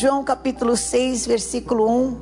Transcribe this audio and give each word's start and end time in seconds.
João 0.00 0.24
capítulo 0.24 0.78
6, 0.78 1.26
versículo 1.26 1.86
1, 1.86 2.16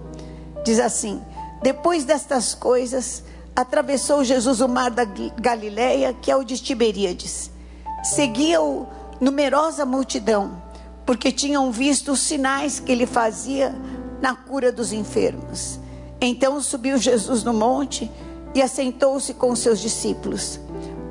diz 0.64 0.80
assim: 0.80 1.22
Depois 1.62 2.04
destas 2.04 2.52
coisas, 2.52 3.22
atravessou 3.54 4.24
Jesus 4.24 4.60
o 4.60 4.66
mar 4.66 4.90
da 4.90 5.04
Galileia, 5.04 6.12
que 6.12 6.28
é 6.28 6.34
o 6.34 6.42
de 6.42 6.58
Tiberíades. 6.58 7.52
Seguia-o 8.02 8.84
numerosa 9.20 9.86
multidão, 9.86 10.60
porque 11.06 11.30
tinham 11.30 11.70
visto 11.70 12.10
os 12.10 12.18
sinais 12.18 12.80
que 12.80 12.90
ele 12.90 13.06
fazia 13.06 13.72
na 14.20 14.34
cura 14.34 14.72
dos 14.72 14.92
enfermos. 14.92 15.78
Então 16.20 16.60
subiu 16.60 16.98
Jesus 16.98 17.44
no 17.44 17.52
monte 17.52 18.10
e 18.56 18.60
assentou-se 18.60 19.32
com 19.34 19.54
seus 19.54 19.78
discípulos. 19.78 20.58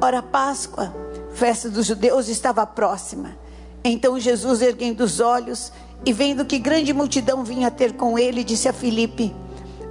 Ora, 0.02 0.22
Páscoa, 0.22 0.94
festa 1.32 1.70
dos 1.70 1.86
judeus, 1.86 2.28
estava 2.28 2.68
próxima. 2.68 3.38
Então 3.86 4.20
Jesus, 4.20 4.62
erguendo 4.62 5.06
os 5.06 5.22
olhos 5.22 5.72
e 6.06 6.14
vendo 6.14 6.46
que 6.46 6.60
grande 6.60 6.94
multidão 6.94 7.44
vinha 7.44 7.70
ter 7.70 7.94
com 7.94 8.18
ele, 8.18 8.44
disse 8.44 8.68
a 8.70 8.74
Filipe: 8.74 9.36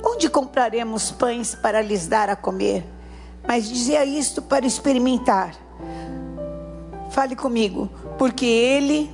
Onde 0.04 0.28
compraremos 0.28 1.10
pães 1.10 1.54
para 1.54 1.82
lhes 1.82 2.06
dar 2.06 2.28
a 2.30 2.36
comer? 2.36 2.84
Mas 3.46 3.68
dizia 3.68 4.04
isto 4.04 4.40
para 4.42 4.66
experimentar. 4.66 5.54
Fale 7.10 7.36
comigo, 7.36 7.88
porque 8.18 8.46
ele 8.46 9.10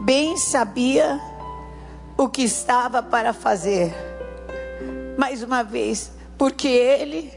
bem 0.00 0.36
sabia 0.36 1.20
o 2.16 2.28
que 2.28 2.42
estava 2.42 3.02
para 3.02 3.32
fazer. 3.32 3.94
Mais 5.16 5.42
uma 5.42 5.62
vez, 5.62 6.12
porque 6.36 6.68
ele 6.68 7.32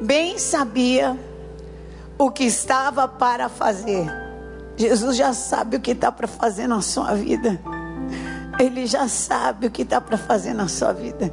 bem 0.00 0.38
sabia 0.38 1.18
o 2.18 2.30
que 2.30 2.44
estava 2.44 3.08
para 3.08 3.48
fazer. 3.48 4.21
Jesus 4.76 5.16
já 5.16 5.32
sabe 5.32 5.76
o 5.76 5.80
que 5.80 5.92
está 5.92 6.10
para 6.10 6.26
fazer 6.26 6.66
na 6.66 6.80
sua 6.80 7.14
vida. 7.14 7.60
Ele 8.58 8.86
já 8.86 9.08
sabe 9.08 9.66
o 9.66 9.70
que 9.70 9.82
está 9.82 10.00
para 10.00 10.16
fazer 10.16 10.54
na 10.54 10.68
sua 10.68 10.92
vida. 10.92 11.32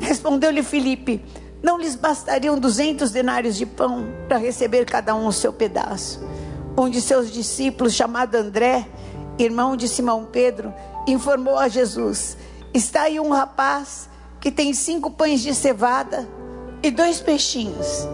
Respondeu-lhe 0.00 0.62
Filipe: 0.62 1.24
Não 1.62 1.78
lhes 1.78 1.94
bastariam 1.94 2.58
duzentos 2.58 3.10
denários 3.10 3.56
de 3.56 3.66
pão 3.66 4.06
para 4.28 4.38
receber 4.38 4.84
cada 4.84 5.14
um 5.14 5.26
o 5.26 5.32
seu 5.32 5.52
pedaço? 5.52 6.20
Um 6.76 6.90
de 6.90 7.00
seus 7.00 7.30
discípulos, 7.30 7.94
chamado 7.94 8.34
André, 8.34 8.86
irmão 9.38 9.76
de 9.76 9.88
Simão 9.88 10.26
Pedro, 10.30 10.72
informou 11.06 11.58
a 11.58 11.68
Jesus: 11.68 12.36
Está 12.72 13.02
aí 13.02 13.18
um 13.18 13.30
rapaz 13.30 14.08
que 14.40 14.50
tem 14.50 14.72
cinco 14.74 15.10
pães 15.10 15.40
de 15.40 15.54
cevada 15.54 16.28
e 16.82 16.90
dois 16.90 17.20
peixinhos. 17.20 18.06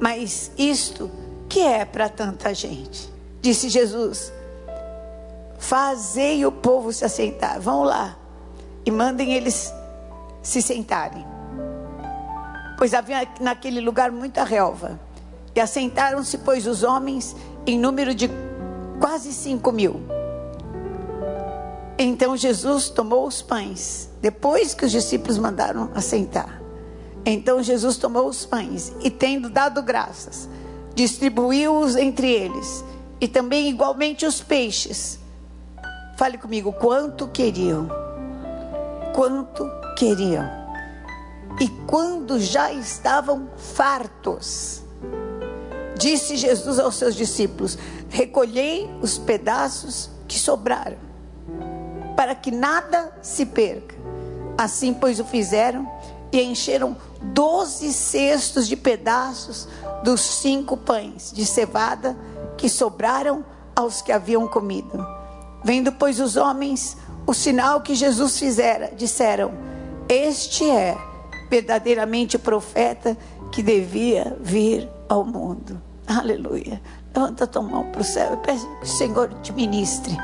Mas 0.00 0.50
isto 0.58 1.10
que 1.52 1.60
é 1.60 1.84
para 1.84 2.08
tanta 2.08 2.54
gente? 2.54 3.12
Disse 3.42 3.68
Jesus: 3.68 4.32
Fazei 5.58 6.46
o 6.46 6.50
povo 6.50 6.90
se 6.94 7.04
assentar. 7.04 7.60
Vão 7.60 7.82
lá 7.82 8.16
e 8.86 8.90
mandem 8.90 9.34
eles 9.34 9.70
se 10.42 10.62
sentarem. 10.62 11.26
Pois 12.78 12.94
havia 12.94 13.28
naquele 13.38 13.82
lugar 13.82 14.10
muita 14.10 14.44
relva. 14.44 14.98
E 15.54 15.60
assentaram-se, 15.60 16.38
pois, 16.38 16.66
os 16.66 16.82
homens 16.82 17.36
em 17.66 17.78
número 17.78 18.14
de 18.14 18.30
quase 18.98 19.30
cinco 19.30 19.70
mil. 19.70 20.00
Então 21.98 22.34
Jesus 22.34 22.88
tomou 22.88 23.26
os 23.26 23.42
pães, 23.42 24.08
depois 24.22 24.72
que 24.72 24.86
os 24.86 24.90
discípulos 24.90 25.36
mandaram 25.36 25.90
assentar. 25.94 26.62
Então 27.26 27.62
Jesus 27.62 27.98
tomou 27.98 28.26
os 28.26 28.46
pães 28.46 28.90
e, 29.02 29.10
tendo 29.10 29.50
dado 29.50 29.82
graças, 29.82 30.48
distribuiu-os 30.94 31.96
entre 31.96 32.30
eles, 32.30 32.84
e 33.20 33.28
também 33.28 33.68
igualmente 33.68 34.26
os 34.26 34.40
peixes. 34.40 35.18
Fale 36.16 36.38
comigo, 36.38 36.72
quanto 36.72 37.28
queriam? 37.28 37.88
Quanto 39.14 39.68
queriam? 39.96 40.44
E 41.60 41.68
quando 41.86 42.40
já 42.40 42.72
estavam 42.72 43.48
fartos, 43.56 44.82
disse 45.96 46.36
Jesus 46.36 46.78
aos 46.78 46.96
seus 46.96 47.14
discípulos: 47.14 47.78
Recolhei 48.08 48.90
os 49.00 49.18
pedaços 49.18 50.10
que 50.26 50.38
sobraram, 50.38 50.98
para 52.16 52.34
que 52.34 52.50
nada 52.50 53.12
se 53.22 53.46
perca. 53.46 53.94
Assim, 54.56 54.92
pois, 54.92 55.18
o 55.18 55.24
fizeram 55.24 55.90
e 56.32 56.42
encheram 56.42 56.96
doze 57.22 57.92
cestos 57.92 58.66
de 58.66 58.76
pedaços 58.76 59.68
dos 60.02 60.20
cinco 60.20 60.76
pães 60.76 61.30
de 61.32 61.44
cevada 61.44 62.16
que 62.56 62.68
sobraram 62.68 63.44
aos 63.76 64.02
que 64.02 64.10
haviam 64.10 64.48
comido. 64.48 65.06
Vendo, 65.64 65.92
pois, 65.92 66.18
os 66.18 66.36
homens 66.36 66.96
o 67.26 67.32
sinal 67.32 67.80
que 67.80 67.94
Jesus 67.94 68.38
fizera, 68.38 68.92
disseram: 68.96 69.52
Este 70.08 70.68
é 70.68 70.96
verdadeiramente 71.50 72.36
o 72.36 72.38
profeta 72.38 73.16
que 73.50 73.62
devia 73.62 74.36
vir 74.40 74.88
ao 75.08 75.24
mundo. 75.24 75.80
Aleluia. 76.06 76.80
Levanta 77.14 77.46
tua 77.46 77.62
mão 77.62 77.90
para 77.90 78.00
o 78.00 78.04
céu 78.04 78.34
e 78.34 78.36
peça 78.38 78.66
que 78.66 78.84
o 78.84 78.88
Senhor 78.88 79.28
te 79.42 79.52
ministre. 79.52 80.16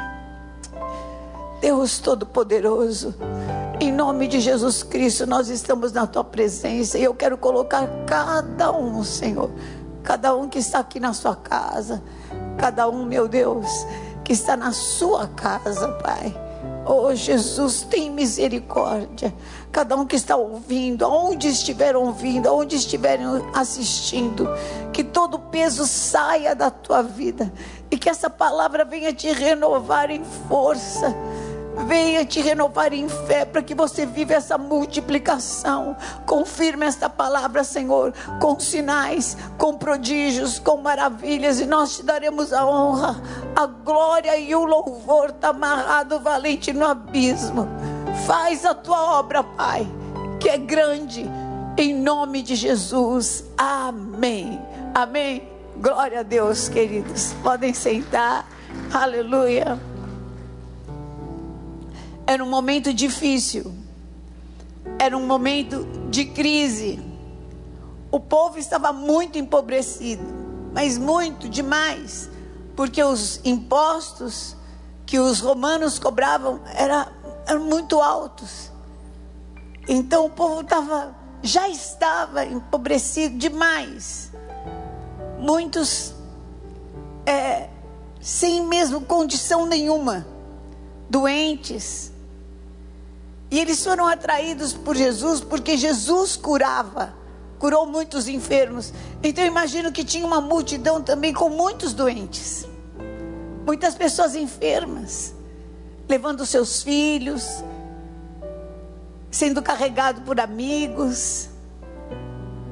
Deus 1.61 1.99
Todo-Poderoso, 1.99 3.15
em 3.81 3.93
nome 3.93 4.27
de 4.27 4.41
Jesus 4.41 4.83
Cristo, 4.83 5.27
nós 5.27 5.49
estamos 5.49 5.93
na 5.93 6.07
tua 6.07 6.25
presença 6.25 6.99
e 6.99 7.05
eu 7.05 7.15
quero 7.15 7.39
colocar 7.39 7.87
cada 8.07 8.73
um, 8.73 9.05
Senhor, 9.05 9.51
cada 10.03 10.35
um 10.35 10.49
que 10.49 10.59
está 10.59 10.81
aqui 10.81 10.99
na 10.99 11.13
sua 11.13 11.37
casa, 11.37 12.03
cada 12.57 12.89
um, 12.89 13.05
meu 13.05 13.29
Deus, 13.29 13.69
que 14.25 14.33
está 14.33 14.57
na 14.57 14.73
sua 14.73 15.29
casa, 15.29 15.89
Pai. 16.03 16.35
Oh 16.85 17.15
Jesus, 17.15 17.83
tem 17.83 18.11
misericórdia. 18.11 19.33
Cada 19.71 19.95
um 19.95 20.07
que 20.07 20.17
está 20.17 20.35
ouvindo, 20.37 21.05
aonde 21.05 21.47
estiver 21.47 21.95
ouvindo, 21.95 22.49
aonde 22.49 22.77
estiverem 22.77 23.27
assistindo, 23.55 24.49
que 24.93 25.05
todo 25.05 25.39
peso 25.39 25.87
saia 25.87 26.55
da 26.55 26.71
tua 26.71 27.03
vida 27.03 27.53
e 27.91 27.99
que 27.99 28.09
essa 28.09 28.31
palavra 28.31 28.85
venha 28.85 29.13
te 29.13 29.31
renovar 29.31 30.11
em 30.11 30.25
força 30.49 31.15
venha 31.87 32.25
te 32.25 32.41
renovar 32.41 32.93
em 32.93 33.09
fé 33.09 33.45
para 33.45 33.63
que 33.63 33.75
você 33.75 34.05
viva 34.05 34.35
essa 34.35 34.59
multiplicação. 34.59 35.97
Confirme 36.27 36.87
esta 36.87 37.09
palavra, 37.09 37.63
Senhor, 37.65 38.13
com 38.41 38.59
sinais, 38.59 39.37
com 39.57 39.77
prodígios, 39.77 40.59
com 40.59 40.79
maravilhas, 40.79 41.61
e 41.61 41.67
nós 41.67 41.97
te 41.97 42.03
daremos 42.03 42.53
a 42.53 42.67
honra, 42.67 43.21
a 43.55 43.67
glória 43.67 44.37
e 44.39 44.55
o 44.55 44.65
louvor. 44.65 45.31
Está 45.31 45.49
amarrado 45.49 46.21
valente 46.21 46.73
no 46.73 46.87
abismo. 46.87 47.69
Faz 48.27 48.65
a 48.65 48.75
tua 48.75 49.19
obra, 49.19 49.43
Pai, 49.43 49.87
que 50.41 50.49
é 50.49 50.59
grande, 50.59 51.31
em 51.77 51.95
nome 51.95 52.43
de 52.43 52.55
Jesus. 52.55 53.45
Amém. 53.57 54.61
Amém. 54.95 55.49
Glória 55.77 56.21
a 56.21 56.23
Deus, 56.23 56.69
queridos. 56.69 57.35
Podem 57.43 57.73
sentar. 57.73 58.47
Aleluia. 58.93 59.79
Era 62.29 62.45
um 62.45 62.51
momento 62.51 62.93
difícil. 62.93 63.73
Era 64.99 65.17
um 65.17 65.27
momento 65.27 65.89
de 66.11 66.27
crise. 66.27 67.03
O 68.11 68.21
povo 68.21 68.59
estava 68.59 68.93
muito 68.93 69.39
empobrecido, 69.39 70.25
mas 70.75 70.99
muito 70.99 71.49
demais, 71.49 72.29
porque 72.77 73.03
os 73.03 73.41
impostos 73.47 74.55
que 75.07 75.19
os 75.19 75.41
romanos 75.41 75.99
cobravam 75.99 76.61
era, 76.75 77.11
eram 77.47 77.65
muito 77.65 77.99
altos. 77.99 78.71
Então 79.89 80.27
o 80.27 80.31
povo 80.31 80.61
estava, 80.61 81.17
já 81.43 81.67
estava 81.67 82.45
empobrecido 82.45 83.39
demais. 83.39 84.31
Muitos 85.39 86.13
é, 87.25 87.71
sem 88.21 88.67
mesmo 88.67 89.01
condição 89.01 89.65
nenhuma, 89.65 90.27
doentes, 91.09 92.18
e 93.51 93.59
eles 93.59 93.83
foram 93.83 94.07
atraídos 94.07 94.73
por 94.73 94.95
Jesus 94.95 95.41
porque 95.41 95.77
Jesus 95.77 96.37
curava, 96.37 97.15
curou 97.59 97.87
muitos 97.87 98.29
enfermos. 98.29 98.93
Então 99.23 99.45
imagino 99.45 99.91
que 99.91 100.05
tinha 100.05 100.27
uma 100.27 100.41
multidão 100.41 101.03
também 101.03 101.33
com 101.33 101.49
muitos 101.49 101.95
doentes, 101.95 102.67
muitas 103.67 103.95
pessoas 103.95 104.35
enfermas, 104.35 105.35
levando 106.09 106.45
seus 106.45 106.83
filhos, 106.83 107.65
sendo 109.31 109.63
carregado 109.63 110.21
por 110.23 110.39
amigos, 110.39 111.49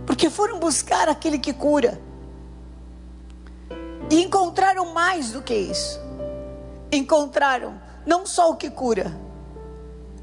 porque 0.06 0.28
foram 0.28 0.58
buscar 0.58 1.08
aquele 1.08 1.38
que 1.38 1.54
cura. 1.54 2.00
E 4.10 4.22
encontraram 4.22 4.92
mais 4.92 5.32
do 5.32 5.42
que 5.42 5.54
isso. 5.54 6.00
Encontraram 6.92 7.80
não 8.06 8.24
só 8.24 8.50
o 8.50 8.56
que 8.56 8.70
cura, 8.70 9.25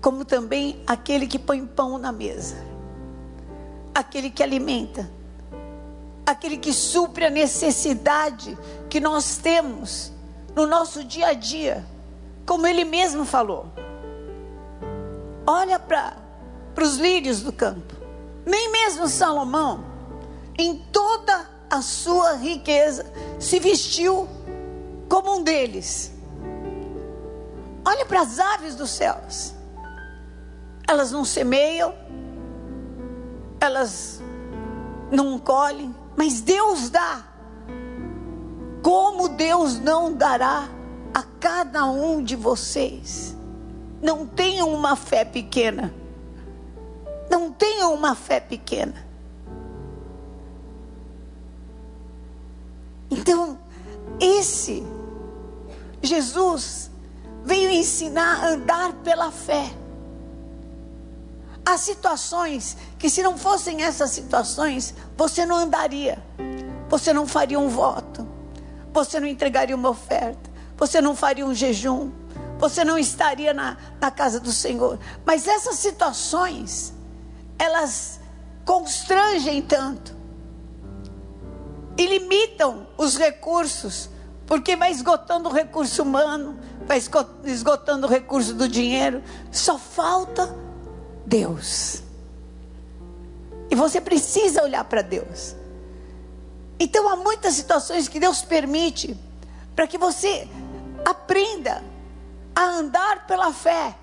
como 0.04 0.26
também 0.26 0.84
aquele 0.86 1.26
que 1.26 1.40
põe 1.40 1.66
pão 1.66 1.98
na 1.98 2.12
mesa, 2.12 2.58
aquele 3.96 4.30
que 4.30 4.44
alimenta, 4.44 5.10
aquele 6.26 6.58
que 6.58 6.74
supre 6.74 7.26
a 7.26 7.30
necessidade 7.30 8.58
que 8.90 9.00
nós 9.00 9.38
temos 9.38 10.12
no 10.54 10.68
nosso 10.68 11.06
dia 11.06 11.28
a 11.28 11.34
dia. 11.34 11.86
como 12.46 12.68
ele 12.68 12.84
mesmo 12.84 13.24
falou. 13.24 13.68
Olha 15.48 15.80
para 15.80 16.18
os 16.78 16.98
lírios 16.98 17.40
do 17.40 17.54
campo. 17.54 17.96
Nem 18.46 18.70
mesmo 18.70 19.08
Salomão, 19.08 19.86
em 20.58 20.80
toda 20.92 21.50
a 21.70 21.82
sua 21.82 22.34
riqueza, 22.34 23.10
se 23.40 23.62
vestiu 23.62 24.28
como 25.08 25.38
um 25.38 25.42
deles. 25.42 26.12
Olha 27.86 28.06
para 28.06 28.20
as 28.20 28.38
aves 28.38 28.76
dos 28.76 28.90
céus. 28.90 29.62
Elas 30.88 31.12
não 31.12 31.24
semeiam, 31.24 31.94
elas 33.59 34.21
não 35.12 35.39
colhem, 35.39 35.95
mas 36.18 36.41
Deus 36.41 36.89
dá. 36.89 37.24
Como 38.81 39.30
Deus 39.30 39.80
não 39.80 40.13
dará 40.13 40.68
a 41.13 41.24
cada 41.39 41.85
um 41.85 42.21
de 42.21 42.35
vocês? 42.35 43.35
Não 44.01 44.27
tenham 44.27 44.74
uma 44.74 44.95
fé 44.95 45.24
pequena. 45.24 45.94
Não 47.30 47.51
tenham 47.51 47.94
uma 47.94 48.13
fé 48.13 48.41
pequena. 48.41 49.06
Então, 53.09 53.57
esse 54.19 54.83
Jesus 56.01 56.91
veio 57.44 57.69
ensinar 57.69 58.44
a 58.44 58.50
andar 58.50 58.94
pela 58.95 59.31
fé. 59.31 59.71
Há 61.65 61.77
situações 61.77 62.75
que, 63.00 63.10
se 63.10 63.24
não 63.24 63.38
fossem 63.38 63.83
essas 63.83 64.12
situações, 64.12 64.94
você 65.15 65.45
não 65.45 65.56
andaria, 65.56 66.21
você 66.89 67.13
não 67.13 67.25
faria 67.25 67.60
um 67.60 67.69
voto, 67.69 68.27
você 68.92 69.19
não 69.19 69.27
entregaria 69.27 69.75
uma 69.75 69.89
oferta, 69.89 70.51
você 70.77 71.00
não 71.00 71.15
faria 71.15 71.45
um 71.45 71.54
jejum, 71.54 72.12
você 72.60 72.83
não 72.83 72.98
estaria 72.98 73.54
na, 73.54 73.77
na 74.00 74.12
casa 74.12 74.39
do 74.39 74.51
Senhor. 74.51 75.00
Mas 75.25 75.48
essas 75.48 75.75
situações, 75.75 76.94
elas 77.57 78.19
constrangem 78.66 79.62
tanto 79.62 80.16
e 81.98 82.06
limitam 82.06 82.88
os 82.98 83.18
recursos, 83.18 84.09
porque 84.45 84.75
vai 84.75 84.92
esgotando 84.92 85.48
o 85.48 85.54
recurso 85.54 86.04
humano, 86.04 86.59
vai 86.86 87.01
esgotando 87.45 88.06
o 88.06 88.09
recurso 88.09 88.54
do 88.54 88.68
dinheiro, 88.68 89.24
só 89.50 89.77
falta 89.77 90.54
Deus. 91.25 92.04
E 93.70 93.75
você 93.75 94.00
precisa 94.00 94.64
olhar 94.64 94.84
para 94.84 95.02
Deus. 95.02 95.56
Então 96.80 97.08
há 97.10 97.16
muitas 97.16 97.54
situações 97.54 98.08
que 98.08 98.20
Deus 98.20 98.42
permite 98.42 99.18
para 99.75 99.88
que 99.88 99.98
você 99.98 100.48
aprenda 101.06 101.84
a 102.56 102.62
andar 102.64 103.25
pela 103.25 103.52
fé. 103.54 103.96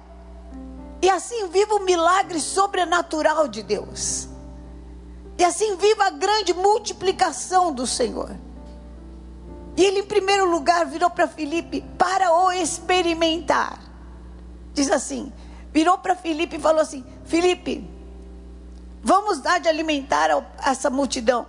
E 1.03 1.09
assim 1.09 1.49
viva 1.49 1.75
o 1.75 1.85
milagre 1.85 2.41
sobrenatural 2.41 3.49
de 3.49 3.63
Deus. 3.63 4.29
E 5.39 5.45
assim 5.45 5.77
viva 5.77 6.05
a 6.05 6.11
grande 6.11 6.53
multiplicação 6.53 7.73
do 7.73 7.87
Senhor. 7.87 8.37
E 9.77 9.85
ele, 9.85 10.01
em 10.01 10.07
primeiro 10.07 10.51
lugar, 10.51 10.85
virou 10.85 11.09
para 11.09 11.27
Felipe 11.27 11.83
para 11.97 12.31
o 12.33 12.53
experimentar. 12.53 13.81
Diz 14.75 14.91
assim: 14.91 15.33
virou 15.73 15.99
para 15.99 16.15
Felipe 16.15 16.57
e 16.57 16.61
falou 16.61 16.81
assim: 16.81 17.05
Felipe, 17.25 17.89
vamos 19.03 19.41
dar 19.41 19.61
de 19.61 19.69
alimentar 19.69 20.29
essa 20.65 20.91
multidão. 20.91 21.47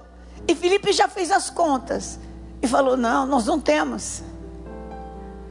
E 0.48 0.56
Felipe 0.56 0.92
já 0.92 1.08
fez 1.08 1.32
as 1.32 1.50
contas 1.50 2.20
e 2.62 2.68
falou: 2.68 2.96
Não, 2.98 3.26
nós 3.26 3.46
não 3.46 3.60
temos. 3.60 4.24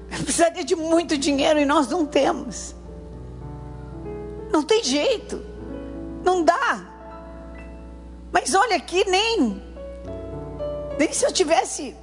Precisaria 0.08 0.64
de 0.64 0.74
muito 0.74 1.16
dinheiro 1.16 1.60
e 1.60 1.64
nós 1.64 1.88
não 1.88 2.04
temos. 2.04 2.74
Não 4.52 4.62
tem 4.62 4.82
jeito. 4.82 5.40
Não 6.24 6.42
dá. 6.42 6.84
Mas 8.32 8.54
olha 8.54 8.76
aqui, 8.76 9.08
nem. 9.08 9.62
Nem 10.98 11.12
se 11.12 11.24
eu 11.24 11.32
tivesse, 11.32 11.96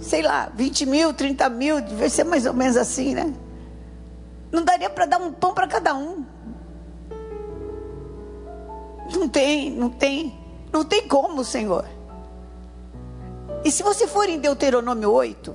sei 0.00 0.22
lá, 0.22 0.50
20 0.54 0.86
mil, 0.86 1.12
30 1.12 1.48
mil, 1.48 1.80
devia 1.80 2.08
ser 2.08 2.24
mais 2.24 2.46
ou 2.46 2.52
menos 2.52 2.76
assim, 2.76 3.14
né? 3.14 3.34
Não 4.50 4.64
daria 4.64 4.88
para 4.90 5.06
dar 5.06 5.18
um 5.18 5.32
pão 5.32 5.52
para 5.52 5.66
cada 5.66 5.94
um. 5.94 6.24
Não 9.12 9.28
tem, 9.28 9.70
não 9.70 9.90
tem. 9.90 10.38
Não 10.72 10.84
tem 10.84 11.06
como, 11.06 11.44
Senhor. 11.44 11.84
E 13.64 13.70
se 13.70 13.82
você 13.82 14.06
for 14.06 14.28
em 14.28 14.38
Deuteronômio 14.38 15.10
8, 15.10 15.54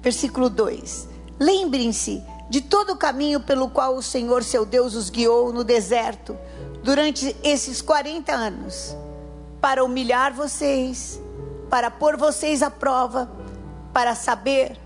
versículo 0.00 0.48
2: 0.48 1.08
Lembrem-se 1.38 2.22
de 2.48 2.60
todo 2.60 2.94
o 2.94 2.96
caminho 2.96 3.40
pelo 3.40 3.68
qual 3.68 3.94
o 3.94 4.02
Senhor 4.02 4.42
seu 4.42 4.64
Deus 4.64 4.94
os 4.94 5.10
guiou 5.10 5.52
no 5.52 5.62
deserto 5.62 6.36
durante 6.82 7.36
esses 7.42 7.82
40 7.82 8.32
anos, 8.32 8.96
para 9.60 9.84
humilhar 9.84 10.32
vocês, 10.32 11.20
para 11.68 11.90
pôr 11.90 12.16
vocês 12.16 12.62
à 12.62 12.70
prova, 12.70 13.30
para 13.92 14.14
saber 14.14 14.78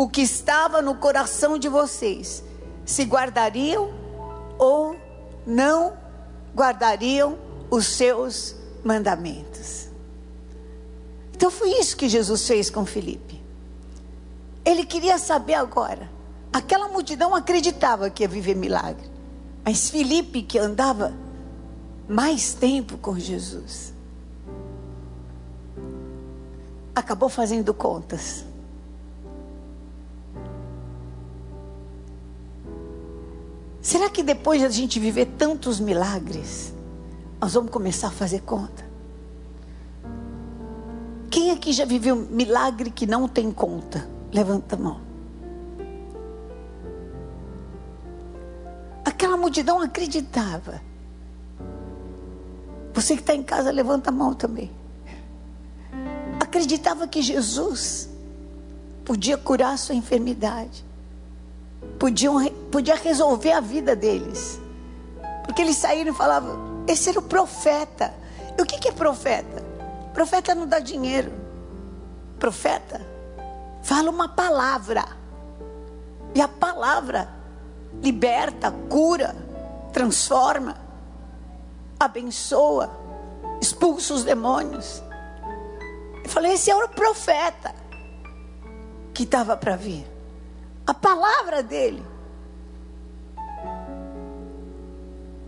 o 0.00 0.08
que 0.08 0.22
estava 0.22 0.80
no 0.80 0.94
coração 0.94 1.58
de 1.58 1.68
vocês, 1.68 2.42
se 2.86 3.04
guardariam 3.04 3.92
ou 4.58 4.96
não 5.46 5.92
guardariam 6.56 7.36
os 7.70 7.84
seus 7.84 8.56
mandamentos. 8.82 9.88
Então 11.36 11.50
foi 11.50 11.72
isso 11.78 11.98
que 11.98 12.08
Jesus 12.08 12.46
fez 12.46 12.70
com 12.70 12.86
Felipe. 12.86 13.42
Ele 14.64 14.86
queria 14.86 15.18
saber 15.18 15.52
agora. 15.52 16.10
Aquela 16.50 16.88
multidão 16.88 17.34
acreditava 17.34 18.08
que 18.08 18.22
ia 18.22 18.28
viver 18.28 18.56
milagre. 18.56 19.06
Mas 19.62 19.90
Felipe, 19.90 20.40
que 20.40 20.58
andava 20.58 21.12
mais 22.08 22.54
tempo 22.54 22.96
com 22.96 23.18
Jesus, 23.18 23.92
acabou 26.96 27.28
fazendo 27.28 27.74
contas. 27.74 28.48
Será 33.82 34.10
que 34.10 34.22
depois 34.22 34.60
de 34.60 34.66
a 34.66 34.70
gente 34.70 35.00
viver 35.00 35.26
tantos 35.38 35.80
milagres, 35.80 36.74
nós 37.40 37.54
vamos 37.54 37.70
começar 37.70 38.08
a 38.08 38.10
fazer 38.10 38.40
conta? 38.42 38.84
Quem 41.30 41.50
aqui 41.50 41.72
já 41.72 41.86
viveu 41.86 42.14
milagre 42.14 42.90
que 42.90 43.06
não 43.06 43.26
tem 43.26 43.50
conta? 43.50 44.06
Levanta 44.32 44.76
a 44.76 44.78
mão. 44.78 45.00
Aquela 49.04 49.36
multidão 49.36 49.80
acreditava. 49.80 50.82
Você 52.92 53.14
que 53.14 53.22
está 53.22 53.34
em 53.34 53.42
casa, 53.42 53.70
levanta 53.70 54.10
a 54.10 54.12
mão 54.12 54.34
também. 54.34 54.70
Acreditava 56.38 57.08
que 57.08 57.22
Jesus 57.22 58.10
podia 59.04 59.38
curar 59.38 59.72
a 59.72 59.76
sua 59.78 59.94
enfermidade 59.94 60.84
podiam, 61.98 62.44
podia 62.70 62.94
resolver 62.94 63.52
a 63.52 63.60
vida 63.60 63.94
deles. 63.94 64.60
Porque 65.44 65.62
eles 65.62 65.76
saíram 65.76 66.12
e 66.12 66.16
falavam: 66.16 66.84
esse 66.86 67.08
era 67.08 67.18
o 67.18 67.22
profeta. 67.22 68.14
E 68.58 68.62
o 68.62 68.66
que, 68.66 68.78
que 68.78 68.88
é 68.88 68.92
profeta? 68.92 69.62
Profeta 70.12 70.54
não 70.54 70.66
dá 70.66 70.78
dinheiro. 70.78 71.32
Profeta 72.38 73.00
fala 73.82 74.10
uma 74.10 74.28
palavra. 74.28 75.04
E 76.34 76.40
a 76.40 76.48
palavra 76.48 77.28
liberta, 78.02 78.72
cura, 78.88 79.34
transforma, 79.92 80.76
abençoa, 81.98 82.90
expulsa 83.60 84.14
os 84.14 84.24
demônios. 84.24 85.02
Eu 86.24 86.30
falei: 86.30 86.52
esse 86.52 86.70
era 86.70 86.84
o 86.84 86.88
profeta 86.88 87.74
que 89.12 89.24
estava 89.24 89.56
para 89.56 89.76
vir 89.76 90.09
a 90.90 90.94
palavra 90.94 91.62
dele. 91.62 92.04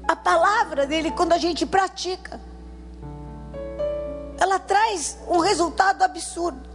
A 0.06 0.14
palavra 0.14 0.86
dele, 0.86 1.10
quando 1.10 1.32
a 1.32 1.38
gente 1.38 1.66
pratica, 1.66 2.40
ela 4.38 4.60
traz 4.60 5.18
um 5.26 5.40
resultado 5.40 6.02
absurdo. 6.02 6.70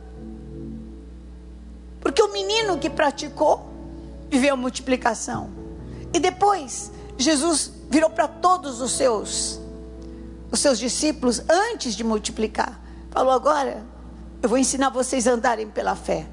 Porque 2.02 2.22
o 2.22 2.34
menino 2.34 2.78
que 2.78 2.90
praticou 2.90 3.72
viveu 4.30 4.58
multiplicação. 4.58 5.50
E 6.14 6.20
depois, 6.20 6.92
Jesus 7.18 7.72
virou 7.90 8.10
para 8.10 8.28
todos 8.28 8.82
os 8.82 8.92
seus 8.92 9.62
os 10.52 10.60
seus 10.60 10.78
discípulos 10.78 11.42
antes 11.50 11.96
de 11.96 12.04
multiplicar. 12.04 12.78
Falou 13.12 13.32
agora, 13.32 13.86
eu 14.42 14.50
vou 14.50 14.58
ensinar 14.58 14.90
vocês 14.90 15.26
a 15.26 15.32
andarem 15.32 15.70
pela 15.70 15.96
fé. 15.96 16.28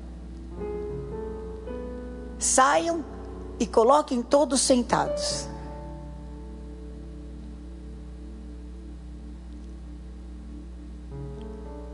Saiam 2.44 3.02
e 3.58 3.66
coloquem 3.66 4.22
todos 4.22 4.60
sentados. 4.60 5.48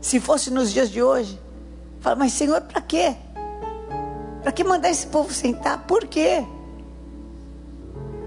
Se 0.01 0.19
fosse 0.19 0.51
nos 0.51 0.73
dias 0.73 0.89
de 0.89 1.01
hoje, 1.01 1.39
fala, 2.01 2.17
mas 2.17 2.33
Senhor, 2.33 2.59
para 2.63 2.81
quê? 2.81 3.15
Para 4.43 4.51
que 4.51 4.61
mandar 4.61 4.89
esse 4.89 5.07
povo 5.07 5.33
sentar? 5.33 5.87
Por 5.87 6.05
quê? 6.05 6.45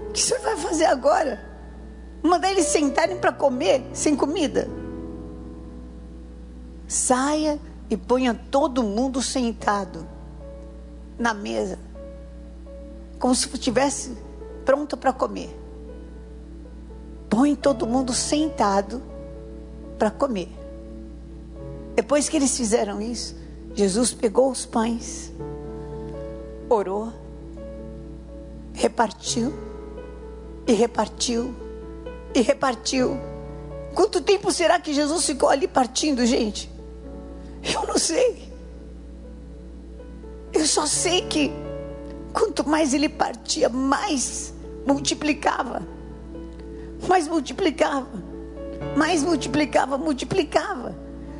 O 0.09 0.11
que 0.11 0.19
o 0.19 0.23
senhor 0.23 0.41
vai 0.41 0.57
fazer 0.57 0.85
agora? 0.85 1.39
Mandar 2.23 2.49
eles 2.49 2.65
sentarem 2.65 3.19
para 3.19 3.31
comer 3.31 3.87
sem 3.93 4.15
comida? 4.15 4.67
Saia 6.87 7.59
e 7.87 7.95
ponha 7.95 8.33
todo 8.49 8.81
mundo 8.81 9.21
sentado 9.21 10.07
na 11.19 11.31
mesa, 11.31 11.77
como 13.19 13.33
se 13.33 13.47
estivesse 13.53 14.17
pronto 14.63 14.97
para 14.97 15.13
comer. 15.13 15.55
Põe 17.29 17.55
todo 17.55 17.87
mundo 17.87 18.13
sentado 18.13 19.01
para 19.97 20.11
comer. 20.11 20.49
Depois 21.95 22.27
que 22.27 22.37
eles 22.37 22.55
fizeram 22.55 23.01
isso, 23.01 23.35
Jesus 23.73 24.13
pegou 24.13 24.51
os 24.51 24.65
pães, 24.65 25.31
orou, 26.69 27.11
repartiu, 28.73 29.53
e 30.67 30.73
repartiu, 30.73 31.55
e 32.33 32.41
repartiu. 32.41 33.17
Quanto 33.93 34.19
tempo 34.21 34.51
será 34.51 34.79
que 34.79 34.93
Jesus 34.93 35.25
ficou 35.25 35.49
ali 35.49 35.67
partindo, 35.67 36.25
gente? 36.25 36.69
Eu 37.63 37.87
não 37.87 37.97
sei. 37.97 38.51
Eu 40.51 40.65
só 40.65 40.85
sei 40.85 41.21
que 41.21 41.51
quanto 42.35 42.67
mais 42.67 42.93
ele 42.93 43.07
partia, 43.07 43.69
mais 43.69 44.53
multiplicava. 44.85 45.81
Mais 47.07 47.29
multiplicava. 47.29 48.07
Mais 48.97 49.23
multiplicava, 49.23 49.97
multiplicava. 49.97 50.93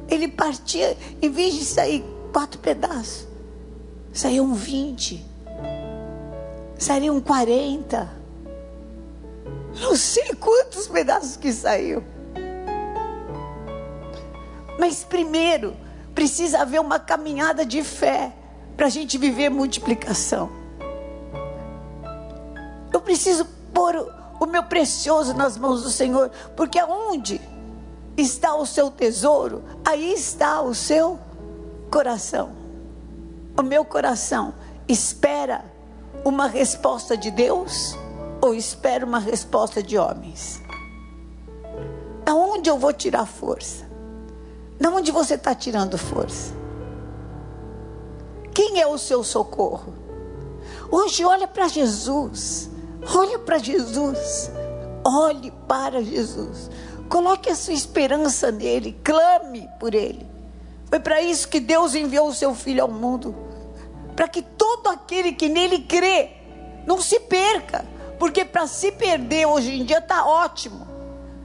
Ele 0.10 0.30
partia, 0.30 0.98
em 1.22 1.30
vez 1.30 1.54
de 1.56 1.66
sair 1.66 2.04
quatro 2.32 2.60
pedaços, 2.60 3.28
saíam 4.14 4.54
vinte. 4.54 5.24
Saíam 6.78 7.20
quarenta. 7.20 8.10
Não 9.82 9.98
sei 9.98 10.34
quantos 10.36 10.88
pedaços 10.88 11.36
que 11.36 11.52
saiu. 11.52 12.02
Mas 14.80 15.04
primeiro, 15.04 15.76
precisa 16.14 16.60
haver 16.60 16.80
uma 16.80 17.00
caminhada 17.00 17.66
de 17.66 17.84
fé 17.84 18.32
para 18.78 18.86
a 18.86 18.90
gente 18.90 19.18
viver 19.18 19.50
multiplicação. 19.50 20.65
Preciso 23.06 23.46
pôr 23.74 24.12
o 24.40 24.46
meu 24.46 24.64
precioso 24.64 25.34
nas 25.34 25.58
mãos 25.58 25.84
do 25.84 25.90
Senhor, 25.90 26.30
porque 26.56 26.78
aonde 26.78 27.40
está 28.18 28.56
o 28.56 28.66
seu 28.66 28.90
tesouro, 28.90 29.64
aí 29.86 30.12
está 30.12 30.62
o 30.62 30.74
seu 30.74 31.20
coração. 31.90 32.52
O 33.58 33.62
meu 33.62 33.86
coração 33.86 34.54
espera 34.88 35.64
uma 36.26 36.48
resposta 36.48 37.16
de 37.16 37.32
Deus 37.32 37.96
ou 38.42 38.54
espera 38.54 39.06
uma 39.06 39.20
resposta 39.20 39.82
de 39.82 39.98
homens? 39.98 40.62
Aonde 42.26 42.70
eu 42.70 42.78
vou 42.78 42.92
tirar 42.92 43.26
força? 43.26 43.86
De 44.80 44.88
onde 44.88 45.12
você 45.12 45.36
está 45.36 45.54
tirando 45.54 45.98
força? 45.98 46.54
Quem 48.54 48.82
é 48.82 48.88
o 48.88 48.98
seu 48.98 49.24
socorro? 49.24 49.94
Hoje 50.92 51.24
olha 51.24 51.48
para 51.48 51.68
Jesus. 51.68 52.70
Olha 53.14 53.38
para 53.40 53.58
Jesus. 53.58 54.52
Olhe 55.04 55.52
para 55.68 56.02
Jesus. 56.04 56.70
Coloque 57.08 57.50
a 57.50 57.56
sua 57.56 57.74
esperança 57.74 58.52
nele. 58.52 59.00
Clame 59.04 59.70
por 59.80 59.94
ele. 59.94 60.26
Foi 60.90 61.00
para 61.00 61.22
isso 61.22 61.48
que 61.48 61.60
Deus 61.60 61.94
enviou 61.94 62.28
o 62.28 62.34
seu 62.34 62.56
filho 62.56 62.82
ao 62.82 62.92
mundo. 62.92 63.36
Para 64.16 64.28
que 64.28 64.42
todo 64.42 64.88
aquele 64.88 65.34
que 65.34 65.50
nele 65.50 65.80
crê 65.80 66.32
não 66.88 67.00
se 67.02 67.20
perca. 67.20 67.86
Porque 68.18 68.44
para 68.44 68.66
se 68.66 68.92
perder 68.92 69.46
hoje 69.46 69.80
em 69.80 69.86
dia 69.86 70.00
está 70.00 70.26
ótimo. 70.26 70.88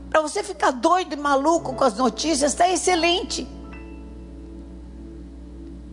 Para 0.09 0.23
você 0.23 0.43
ficar 0.43 0.71
doido 0.71 1.13
e 1.13 1.17
maluco 1.17 1.75
com 1.75 1.85
as 1.85 1.95
notícias, 1.95 2.53
está 2.53 2.69
excelente. 2.69 3.47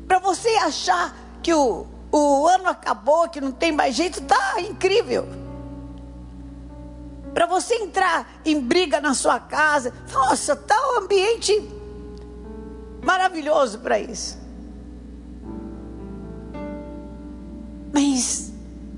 Para 0.08 0.20
você 0.20 0.50
achar 0.58 1.16
que 1.44 1.54
o, 1.54 1.86
o 2.12 2.48
ano 2.48 2.70
acabou, 2.70 3.28
que 3.28 3.42
não 3.42 3.52
tem 3.52 3.72
mais 3.72 3.96
jeito, 3.96 4.20
está 4.20 4.60
incrível. 4.62 5.47
Para 7.38 7.46
você 7.46 7.76
entrar 7.76 8.28
em 8.44 8.60
briga 8.60 9.00
na 9.00 9.14
sua 9.14 9.40
casa, 9.40 9.94
nossa, 10.12 10.54
está 10.54 10.76
um 10.76 11.04
ambiente 11.04 11.54
maravilhoso 13.06 13.78
para 13.78 14.00
isso. 14.00 14.40
Mas 17.94 18.47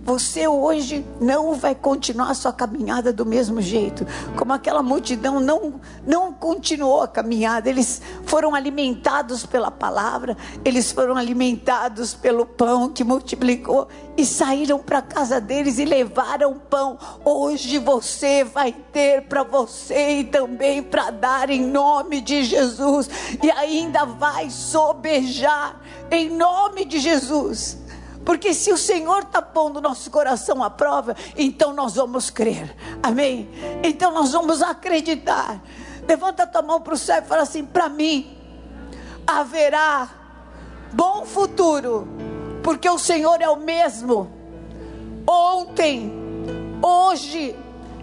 você 0.09 0.47
hoje 0.47 1.05
não 1.21 1.53
vai 1.53 1.75
continuar 1.75 2.31
a 2.31 2.33
sua 2.33 2.51
caminhada 2.51 3.13
do 3.13 3.27
mesmo 3.27 3.61
jeito, 3.61 4.07
como 4.35 4.51
aquela 4.51 4.81
multidão 4.81 5.39
não 5.39 5.79
não 6.03 6.33
continuou 6.33 7.03
a 7.03 7.07
caminhada. 7.07 7.69
Eles 7.69 8.01
foram 8.25 8.55
alimentados 8.55 9.45
pela 9.45 9.69
palavra, 9.69 10.35
eles 10.65 10.91
foram 10.91 11.15
alimentados 11.15 12.15
pelo 12.15 12.43
pão 12.43 12.89
que 12.89 13.03
multiplicou 13.03 13.87
e 14.17 14.25
saíram 14.25 14.79
para 14.79 14.97
a 14.97 15.03
casa 15.03 15.39
deles 15.39 15.77
e 15.77 15.85
levaram 15.85 16.57
pão. 16.57 16.97
Hoje 17.23 17.77
você 17.77 18.43
vai 18.43 18.73
ter 18.73 19.27
para 19.27 19.43
você 19.43 20.21
e 20.21 20.23
também 20.23 20.81
para 20.81 21.11
dar 21.11 21.51
em 21.51 21.61
nome 21.61 22.19
de 22.19 22.43
Jesus 22.45 23.07
e 23.43 23.51
ainda 23.51 24.05
vai 24.05 24.49
sobejar 24.49 25.79
em 26.09 26.31
nome 26.31 26.83
de 26.83 26.97
Jesus. 26.97 27.77
Porque 28.25 28.53
se 28.53 28.71
o 28.71 28.77
Senhor 28.77 29.23
está 29.23 29.41
pondo 29.41 29.81
nosso 29.81 30.11
coração 30.11 30.63
à 30.63 30.69
prova, 30.69 31.15
então 31.37 31.73
nós 31.73 31.95
vamos 31.95 32.29
crer. 32.29 32.75
Amém? 33.01 33.49
Então 33.83 34.11
nós 34.11 34.31
vamos 34.31 34.61
acreditar. 34.61 35.61
Levanta 36.07 36.43
a 36.43 36.47
tua 36.47 36.61
mão 36.61 36.81
para 36.81 36.93
o 36.93 36.97
céu 36.97 37.21
e 37.21 37.25
fala 37.25 37.43
assim: 37.43 37.65
para 37.65 37.89
mim 37.89 38.37
haverá 39.25 40.09
bom 40.91 41.25
futuro, 41.25 42.07
porque 42.63 42.89
o 42.89 42.97
Senhor 42.97 43.41
é 43.41 43.49
o 43.49 43.55
mesmo 43.55 44.39
ontem, 45.27 46.11
hoje 46.81 47.55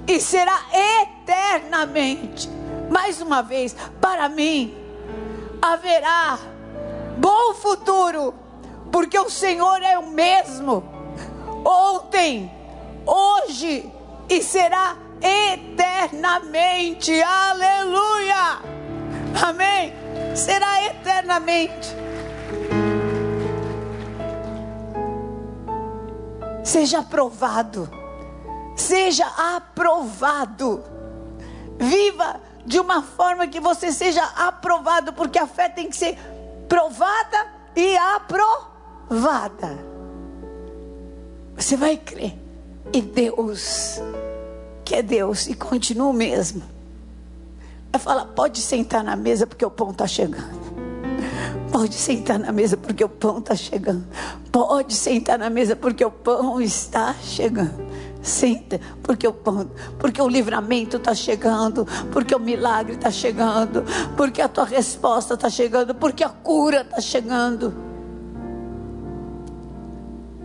e 0.06 0.20
será 0.20 0.60
eternamente. 0.72 2.48
Mais 2.90 3.20
uma 3.20 3.42
vez, 3.42 3.74
para 4.00 4.28
mim 4.28 4.72
haverá 5.60 6.38
bom 7.18 7.54
futuro 7.54 8.32
porque 8.96 9.18
o 9.18 9.28
Senhor 9.28 9.82
é 9.82 9.98
o 9.98 10.06
mesmo, 10.06 10.82
ontem, 11.66 12.50
hoje 13.04 13.92
e 14.26 14.42
será 14.42 14.96
eternamente. 15.20 17.12
Aleluia! 17.22 18.58
Amém? 19.46 19.92
Será 20.34 20.82
eternamente. 20.86 21.94
Seja 26.64 27.00
aprovado. 27.00 27.90
Seja 28.74 29.26
aprovado. 29.56 30.82
Viva 31.78 32.40
de 32.64 32.80
uma 32.80 33.02
forma 33.02 33.46
que 33.46 33.60
você 33.60 33.92
seja 33.92 34.24
aprovado, 34.24 35.12
porque 35.12 35.38
a 35.38 35.46
fé 35.46 35.68
tem 35.68 35.90
que 35.90 35.96
ser 35.98 36.18
provada 36.66 37.46
e 37.76 37.94
aprovada 37.98 38.75
vada. 39.08 39.78
Você 41.56 41.76
vai 41.76 41.96
crer 41.96 42.34
em 42.92 43.02
Deus, 43.02 44.00
que 44.84 44.94
é 44.94 45.02
Deus, 45.02 45.46
e 45.46 45.54
continua 45.54 46.08
o 46.08 46.12
mesmo. 46.12 46.62
Vai 47.90 48.00
falar: 48.00 48.26
pode 48.26 48.60
sentar 48.60 49.02
na 49.02 49.16
mesa 49.16 49.46
porque 49.46 49.64
o 49.64 49.70
pão 49.70 49.90
está 49.90 50.06
chegando. 50.06 50.66
Pode 51.72 51.94
sentar 51.94 52.38
na 52.38 52.52
mesa 52.52 52.76
porque 52.76 53.04
o 53.04 53.08
pão 53.08 53.38
está 53.38 53.54
chegando. 53.54 54.06
Pode 54.52 54.94
sentar 54.94 55.38
na 55.38 55.50
mesa 55.50 55.74
porque 55.74 56.04
o 56.04 56.10
pão 56.10 56.60
está 56.60 57.14
chegando. 57.14 57.86
Senta, 58.22 58.80
porque 59.02 59.26
o 59.26 59.32
pão, 59.32 59.70
porque 59.98 60.20
o 60.20 60.28
livramento 60.28 60.96
está 60.96 61.14
chegando, 61.14 61.86
porque 62.10 62.34
o 62.34 62.40
milagre 62.40 62.94
está 62.94 63.10
chegando, 63.10 63.84
porque 64.16 64.42
a 64.42 64.48
tua 64.48 64.64
resposta 64.64 65.34
está 65.34 65.48
chegando, 65.48 65.94
porque 65.94 66.24
a 66.24 66.28
cura 66.28 66.80
está 66.80 67.00
chegando. 67.00 67.72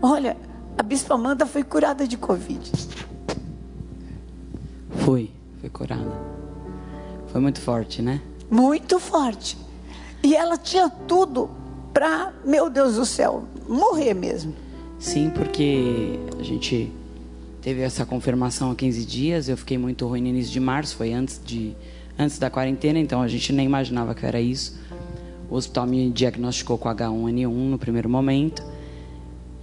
Olha, 0.01 0.36
a 0.77 0.81
Bispa 0.81 1.13
Amanda 1.13 1.46
foi 1.46 1.63
curada 1.63 2.08
de 2.08 2.17
Covid. 2.17 2.72
Foi, 5.05 5.29
foi 5.60 5.70
curada. 5.70 6.12
Foi 7.27 7.39
muito 7.39 7.62
forte, 7.62 8.01
né? 8.01 8.20
Muito 8.50 9.00
forte. 9.00 9.58
E 10.24 10.36
ela 10.36 10.58
tinha 10.58 10.89
tudo 10.89 11.50
para, 11.93 12.34
meu 12.43 12.70
Deus 12.70 12.96
do 12.96 13.05
céu, 13.05 13.43
morrer 13.67 14.13
mesmo. 14.13 14.55
Sim, 15.00 15.29
porque 15.29 16.20
a 16.39 16.43
gente 16.43 16.91
teve 17.62 17.81
essa 17.81 18.05
confirmação 18.05 18.72
há 18.72 18.75
15 18.75 19.05
dias. 19.05 19.50
Eu 19.50 19.58
fiquei 19.58 19.77
muito 19.77 20.08
ruim 20.08 20.22
no 20.22 20.27
início 20.27 20.51
de 20.51 20.60
março, 20.60 20.96
foi 20.96 21.13
antes, 21.13 21.39
de, 21.43 21.75
antes 22.17 22.39
da 22.39 22.50
quarentena, 22.50 23.00
então 23.00 23.22
a 23.22 23.27
gente 23.27 23.53
nem 23.53 23.65
imaginava 23.65 24.15
que 24.15 24.25
era 24.25 24.41
isso. 24.41 24.79
O 25.50 25.55
hospital 25.55 25.86
me 25.86 26.10
diagnosticou 26.10 26.77
com 26.77 26.89
H1N1 26.89 27.48
no 27.48 27.77
primeiro 27.77 28.10
momento. 28.10 28.63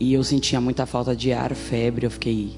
E 0.01 0.15
eu 0.15 0.23
sentia 0.23 0.61
muita 0.61 0.87
falta 0.87 1.15
de 1.15 1.33
ar, 1.33 1.55
febre, 1.55 2.07
eu 2.07 2.11
fiquei 2.11 2.57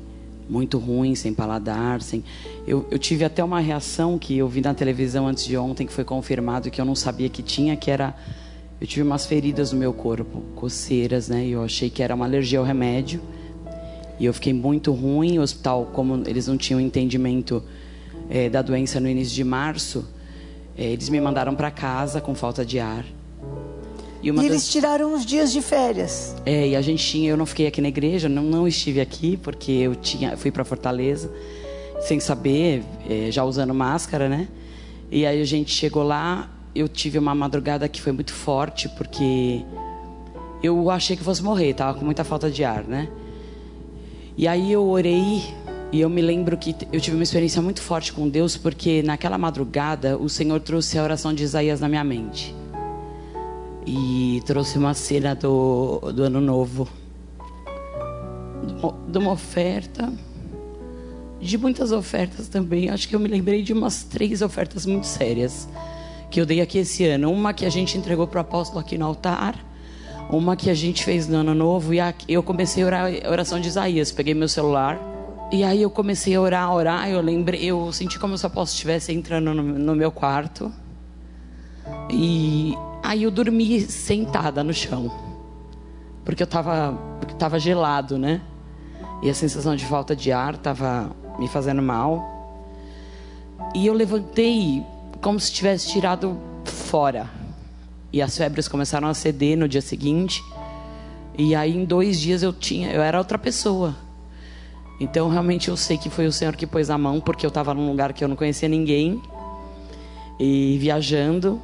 muito 0.49 0.79
ruim, 0.79 1.15
sem 1.15 1.33
paladar, 1.33 2.03
sem. 2.03 2.25
Eu, 2.67 2.87
eu 2.91 2.99
tive 2.99 3.25
até 3.25 3.43
uma 3.43 3.61
reação 3.61 4.19
que 4.19 4.37
eu 4.37 4.49
vi 4.49 4.61
na 4.61 4.75
televisão 4.75 5.27
antes 5.27 5.45
de 5.45 5.57
ontem, 5.57 5.87
que 5.87 5.93
foi 5.93 6.05
confirmado 6.05 6.71
que 6.71 6.81
eu 6.81 6.85
não 6.85 6.95
sabia 6.95 7.29
que 7.29 7.43
tinha, 7.43 7.77
que 7.77 7.91
era 7.91 8.15
eu 8.81 8.87
tive 8.87 9.03
umas 9.03 9.27
feridas 9.27 9.73
no 9.73 9.79
meu 9.79 9.93
corpo, 9.93 10.41
coceiras, 10.57 11.29
né? 11.29 11.45
E 11.45 11.51
eu 11.51 11.63
achei 11.63 11.91
que 11.91 12.03
era 12.03 12.15
uma 12.15 12.25
alergia 12.25 12.59
ao 12.59 12.65
remédio. 12.65 13.21
E 14.19 14.25
eu 14.25 14.33
fiquei 14.33 14.55
muito 14.55 14.91
ruim. 14.91 15.39
O 15.39 15.43
hospital, 15.43 15.91
como 15.93 16.23
eles 16.27 16.47
não 16.47 16.57
tinham 16.57 16.81
entendimento 16.81 17.63
é, 18.31 18.49
da 18.49 18.63
doença 18.63 18.99
no 18.99 19.07
início 19.07 19.35
de 19.35 19.45
março, 19.45 20.09
é, 20.79 20.85
eles 20.85 21.11
me 21.11 21.21
mandaram 21.21 21.55
para 21.55 21.71
casa 21.71 22.23
com 22.23 22.35
falta 22.35 22.65
de 22.65 22.79
ar. 22.79 23.05
E, 24.23 24.29
e 24.29 24.31
eles 24.31 24.51
das... 24.51 24.69
tiraram 24.69 25.15
uns 25.15 25.25
dias 25.25 25.51
de 25.51 25.63
férias. 25.63 26.37
É, 26.45 26.69
e 26.69 26.77
a 26.77 26.83
gente 26.83 27.05
tinha, 27.07 27.31
eu 27.31 27.37
não 27.37 27.47
fiquei 27.47 27.67
aqui 27.67 27.81
na 27.81 27.89
igreja, 27.89 28.29
não, 28.29 28.43
não 28.43 28.69
estive 28.69 29.01
aqui 29.01 29.37
porque 29.37 29.73
eu 29.73 29.95
tinha, 29.95 30.37
fui 30.37 30.51
para 30.51 30.65
Fortaleza 30.65 31.31
sem 32.01 32.19
saber, 32.19 32.83
é, 33.09 33.31
já 33.31 33.45
usando 33.45 33.75
máscara, 33.75 34.29
né? 34.29 34.49
E 35.11 35.27
aí 35.27 35.41
a 35.41 35.45
gente 35.45 35.73
chegou 35.73 36.03
lá, 36.03 36.51
eu 36.75 36.89
tive 36.89 37.19
uma 37.19 37.35
madrugada 37.35 37.89
que 37.89 38.01
foi 38.01 38.13
muito 38.13 38.33
forte 38.33 38.89
porque 38.91 39.63
eu 40.63 40.91
achei 40.91 41.17
que 41.17 41.23
fosse 41.23 41.43
morrer, 41.43 41.75
tava 41.75 41.99
com 41.99 42.05
muita 42.05 42.25
falta 42.25 42.51
de 42.51 42.65
ar, 42.65 42.85
né? 42.85 43.09
E 44.37 44.49
aí 44.49 44.73
eu 44.73 44.87
orei 44.87 45.43
e 45.93 46.01
eu 46.01 46.09
me 46.09 46.23
lembro 46.23 46.57
que 46.57 46.75
eu 46.93 47.01
tive 47.01 47.17
uma 47.17 47.23
experiência 47.23 47.61
muito 47.61 47.83
forte 47.83 48.13
com 48.13 48.29
Deus 48.29 48.57
porque 48.57 49.03
naquela 49.03 49.37
madrugada 49.37 50.17
o 50.17 50.29
Senhor 50.29 50.61
trouxe 50.61 50.99
a 50.99 51.03
oração 51.03 51.35
de 51.35 51.43
Isaías 51.43 51.81
na 51.81 51.89
minha 51.89 52.05
mente 52.05 52.55
e 53.87 54.43
trouxe 54.47 54.79
uma 54.79 54.95
cena 54.95 55.35
do, 55.35 56.01
do 56.15 56.23
ano 56.23 56.41
novo, 56.41 56.89
de 59.09 59.19
uma 59.19 59.33
oferta, 59.33 60.13
de 61.41 61.59
muitas 61.59 61.93
ofertas 61.93 62.49
também. 62.49 62.91
Acho 62.91 63.09
que 63.09 63.17
eu 63.17 63.21
me 63.21 63.29
lembrei 63.29 63.63
de 63.63 63.73
umas 63.73 64.05
três 64.05 64.43
ofertas 64.43 64.87
muito 64.87 65.07
sérias 65.07 65.69
que 66.31 66.41
eu 66.41 66.47
dei 66.47 66.61
aqui 66.61 66.79
esse 66.79 67.05
ano. 67.07 67.31
Uma 67.33 67.53
que 67.53 67.65
a 67.65 67.71
gente 67.71 67.97
entregou 67.99 68.27
para 68.27 68.39
o 68.39 68.41
apóstolo 68.43 68.81
aqui 68.81 68.97
no 68.97 69.07
altar, 69.07 69.59
uma 70.31 70.55
que 70.55 70.71
a 70.71 70.75
gente 70.75 71.05
fez 71.05 71.27
no 71.27 71.39
ano 71.39 71.55
novo, 71.55 71.93
e 71.93 71.99
eu 72.29 72.43
comecei 72.43 72.83
a 72.83 72.87
orar 72.87 73.13
a 73.25 73.31
oração 73.31 73.59
de 73.59 73.69
Isaías. 73.69 74.13
Peguei 74.13 74.35
meu 74.35 74.49
celular. 74.49 74.99
E 75.53 75.65
aí 75.65 75.83
eu 75.83 75.91
comecei 75.91 76.37
a 76.37 76.41
orar, 76.41 76.63
a 76.63 76.73
orar, 76.73 77.11
eu 77.11 77.21
lembrei, 77.21 77.65
eu 77.65 77.93
senti 77.93 78.21
como 78.21 78.39
se 78.39 78.45
o 78.45 78.47
apóstolo 78.47 78.77
estivesse 78.77 79.13
entrando 79.13 79.53
no, 79.53 79.63
no 79.63 79.97
meu 79.97 80.13
quarto. 80.13 80.73
E 82.09 82.73
Aí 83.11 83.25
eu 83.25 83.31
dormi 83.33 83.81
sentada 83.81 84.63
no 84.63 84.73
chão. 84.73 85.11
Porque 86.25 86.41
eu 86.41 86.45
estava 86.45 86.97
porque 87.19 87.35
tava 87.35 87.59
gelado, 87.59 88.17
né? 88.17 88.41
E 89.21 89.29
a 89.29 89.35
sensação 89.35 89.75
de 89.75 89.85
falta 89.85 90.15
de 90.15 90.31
ar 90.31 90.55
estava 90.55 91.11
me 91.37 91.49
fazendo 91.49 91.83
mal. 91.83 92.71
E 93.75 93.85
eu 93.85 93.95
levantei 93.95 94.87
como 95.21 95.41
se 95.41 95.53
tivesse 95.53 95.89
tirado 95.89 96.39
fora. 96.65 97.29
E 98.13 98.23
as 98.23 98.39
febres 98.39 98.69
começaram 98.69 99.09
a 99.09 99.15
ceder 99.15 99.59
no 99.59 99.69
dia 99.69 99.83
seguinte. 99.83 100.41
E 101.37 101.53
aí 101.53 101.77
em 101.77 101.85
dois 101.85 102.21
dias 102.21 102.45
eu 102.45 102.53
tinha, 102.53 102.93
eu 102.93 103.03
era 103.03 103.19
outra 103.19 103.37
pessoa. 103.37 103.97
Então 105.01 105.29
realmente 105.29 105.69
eu 105.69 105.77
sei 105.77 105.99
que 105.99 106.09
foi 106.09 106.29
o 106.29 106.33
Senhor 106.33 106.55
que 106.55 106.65
pôs 106.65 106.91
a 106.91 106.97
mão, 106.97 107.21
porque 107.21 107.45
eu 107.45 107.49
estava 107.49 107.75
num 107.75 107.89
lugar 107.91 108.13
que 108.13 108.23
eu 108.23 108.29
não 108.29 108.37
conhecia 108.37 108.69
ninguém. 108.69 109.21
E 110.39 110.79
viajando. 110.79 111.61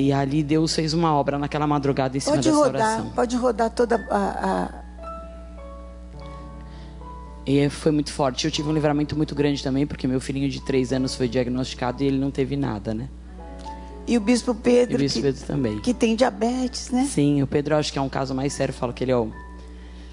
E 0.00 0.12
ali 0.12 0.42
Deus 0.42 0.74
fez 0.74 0.94
uma 0.94 1.14
obra 1.14 1.38
naquela 1.38 1.66
madrugada 1.66 2.16
em 2.16 2.20
cima 2.20 2.36
pode 2.36 2.48
dessa 2.48 2.64
rodar, 2.64 2.74
oração. 2.74 3.10
Pode 3.10 3.36
rodar 3.36 3.70
toda 3.70 3.96
a, 4.10 4.72
a... 4.74 4.90
E 7.46 7.68
foi 7.68 7.92
muito 7.92 8.10
forte. 8.10 8.46
Eu 8.46 8.50
tive 8.50 8.70
um 8.70 8.72
livramento 8.72 9.14
muito 9.14 9.34
grande 9.34 9.62
também, 9.62 9.86
porque 9.86 10.06
meu 10.06 10.20
filhinho 10.20 10.48
de 10.48 10.64
três 10.64 10.90
anos 10.92 11.14
foi 11.14 11.28
diagnosticado 11.28 12.02
e 12.02 12.06
ele 12.06 12.18
não 12.18 12.30
teve 12.30 12.56
nada, 12.56 12.94
né? 12.94 13.10
E 14.06 14.16
o 14.16 14.20
bispo 14.20 14.54
Pedro, 14.54 14.94
e 14.94 14.96
o 14.96 14.98
bispo 14.98 15.18
que, 15.18 15.22
Pedro 15.26 15.46
também. 15.46 15.78
que 15.80 15.92
tem 15.92 16.16
diabetes, 16.16 16.90
né? 16.90 17.04
Sim, 17.04 17.42
o 17.42 17.46
Pedro 17.46 17.76
acho 17.76 17.92
que 17.92 17.98
é 17.98 18.02
um 18.02 18.08
caso 18.08 18.34
mais 18.34 18.54
sério. 18.54 18.72
Falo 18.72 18.92
que 18.94 19.04
ele 19.04 19.12
é 19.12 19.16
o. 19.16 19.30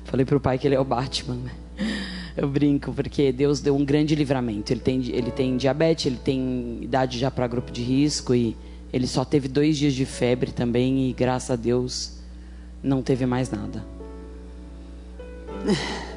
Falei 0.04 0.26
pro 0.26 0.40
pai 0.40 0.58
que 0.58 0.68
ele 0.68 0.76
é 0.76 0.80
o 0.80 0.84
Batman, 0.86 1.36
né? 1.36 1.52
Eu 2.36 2.48
brinco, 2.48 2.94
porque 2.94 3.32
Deus 3.32 3.62
deu 3.62 3.76
um 3.76 3.84
grande 3.84 4.14
livramento. 4.14 4.72
Ele 4.72 4.80
tem, 4.80 5.02
ele 5.08 5.32
tem 5.32 5.58
diabetes, 5.58 6.06
ele 6.06 6.18
tem 6.18 6.80
idade 6.84 7.18
já 7.18 7.32
para 7.32 7.48
grupo 7.48 7.72
de 7.72 7.82
risco 7.82 8.36
e 8.36 8.56
ele 8.92 9.08
só 9.08 9.26
teve 9.26 9.48
dois 9.48 9.78
dias 9.78 9.94
de 9.94 10.06
febre 10.06 10.52
também 10.52 11.10
e 11.10 11.14
graças 11.14 11.52
a 11.52 11.56
Deus 11.56 12.14
não 12.82 13.02
teve 13.02 13.26
mais 13.26 13.50
nada. 13.52 13.86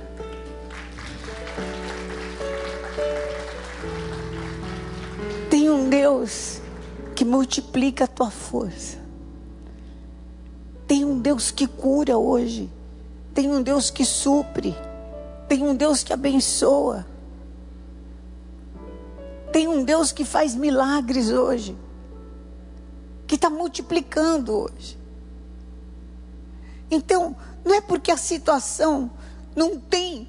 Tem 5.50 5.68
um 5.68 5.88
Deus 5.88 6.60
que 7.16 7.24
multiplica 7.24 8.04
a 8.04 8.06
tua 8.06 8.30
força. 8.30 8.98
Tem 10.86 11.04
um 11.04 11.18
Deus 11.18 11.50
que 11.50 11.66
cura 11.66 12.16
hoje. 12.16 12.70
Tem 13.34 13.50
um 13.50 13.60
Deus 13.62 13.90
que 13.90 14.04
supre. 14.04 14.76
Tem 15.48 15.64
um 15.64 15.74
Deus 15.74 16.04
que 16.04 16.12
abençoa. 16.12 17.04
Tem 19.52 19.66
um 19.66 19.82
Deus 19.82 20.12
que 20.12 20.24
faz 20.24 20.54
milagres 20.54 21.30
hoje 21.30 21.76
que 23.30 23.36
está 23.36 23.48
multiplicando 23.48 24.52
hoje. 24.52 24.98
Então, 26.90 27.36
não 27.64 27.72
é 27.72 27.80
porque 27.80 28.10
a 28.10 28.16
situação 28.16 29.08
não 29.54 29.78
tem 29.78 30.28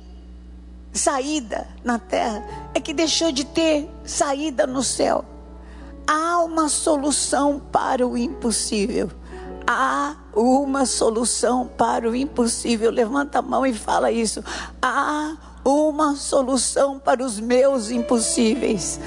saída 0.93 1.67
na 1.83 1.97
terra, 1.97 2.45
é 2.75 2.79
que 2.79 2.93
deixou 2.93 3.31
de 3.31 3.43
ter 3.43 3.89
saída 4.05 4.67
no 4.67 4.83
céu. 4.83 5.25
Há 6.05 6.43
uma 6.43 6.69
solução 6.69 7.59
para 7.71 8.07
o 8.07 8.15
impossível. 8.15 9.09
Há 9.65 10.17
uma 10.35 10.85
solução 10.85 11.67
para 11.75 12.07
o 12.07 12.15
impossível. 12.15 12.91
Levanta 12.91 13.39
a 13.39 13.41
mão 13.41 13.65
e 13.65 13.73
fala 13.73 14.11
isso. 14.11 14.43
Há 14.79 15.37
uma 15.65 16.15
solução 16.15 16.99
para 16.99 17.25
os 17.25 17.39
meus 17.39 17.89
impossíveis 17.89 18.99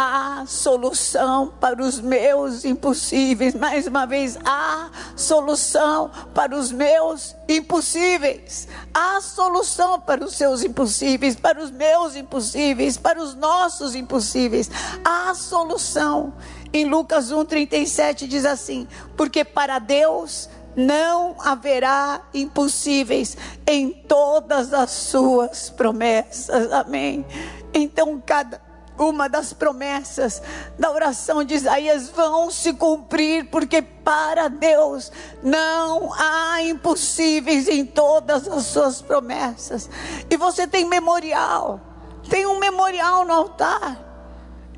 há 0.00 0.44
solução 0.46 1.52
para 1.60 1.82
os 1.82 1.98
meus 2.00 2.64
impossíveis. 2.64 3.52
Mais 3.52 3.88
uma 3.88 4.06
vez, 4.06 4.38
há 4.44 4.90
solução 5.16 6.08
para 6.32 6.56
os 6.56 6.70
meus 6.70 7.34
impossíveis. 7.48 8.68
Há 8.94 9.20
solução 9.20 9.98
para 9.98 10.24
os 10.24 10.36
seus 10.36 10.62
impossíveis, 10.62 11.34
para 11.34 11.60
os 11.60 11.72
meus 11.72 12.14
impossíveis, 12.14 12.96
para 12.96 13.20
os 13.20 13.34
nossos 13.34 13.96
impossíveis. 13.96 14.70
Há 15.04 15.34
solução. 15.34 16.32
Em 16.72 16.84
Lucas 16.84 17.32
1:37 17.32 18.28
diz 18.28 18.44
assim: 18.44 18.86
"Porque 19.16 19.44
para 19.44 19.80
Deus 19.80 20.48
não 20.76 21.34
haverá 21.40 22.20
impossíveis 22.32 23.36
em 23.66 23.90
todas 23.90 24.72
as 24.72 24.92
suas 24.92 25.70
promessas." 25.70 26.72
Amém. 26.72 27.26
Então 27.74 28.22
cada 28.24 28.67
uma 28.98 29.28
das 29.28 29.52
promessas 29.52 30.42
da 30.78 30.90
oração 30.90 31.44
de 31.44 31.54
Isaías 31.54 32.08
vão 32.08 32.50
se 32.50 32.72
cumprir, 32.72 33.48
porque 33.50 33.80
para 33.80 34.48
Deus 34.48 35.12
não 35.42 36.12
há 36.14 36.62
impossíveis 36.62 37.68
em 37.68 37.86
todas 37.86 38.48
as 38.48 38.64
suas 38.66 39.00
promessas. 39.00 39.88
E 40.28 40.36
você 40.36 40.66
tem 40.66 40.84
memorial, 40.84 41.80
tem 42.28 42.46
um 42.46 42.58
memorial 42.58 43.24
no 43.24 43.32
altar. 43.32 44.04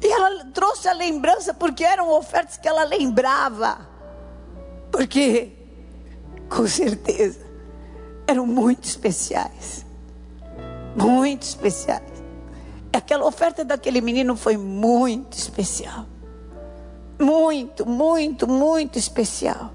E 0.02 0.06
ela 0.06 0.46
trouxe 0.46 0.88
a 0.88 0.92
lembrança 0.92 1.52
porque 1.52 1.84
eram 1.84 2.10
ofertas 2.10 2.56
que 2.56 2.66
ela 2.66 2.84
lembrava. 2.84 3.86
Porque, 4.90 5.52
com 6.48 6.66
certeza, 6.66 7.40
eram 8.26 8.46
muito 8.46 8.84
especiais. 8.84 9.84
Muito 10.96 11.42
especiais. 11.42 12.09
Aquela 12.92 13.24
oferta 13.24 13.64
daquele 13.64 14.00
menino 14.00 14.36
foi 14.36 14.56
muito 14.56 15.36
especial. 15.36 16.06
Muito, 17.18 17.86
muito, 17.86 18.48
muito 18.48 18.98
especial. 18.98 19.72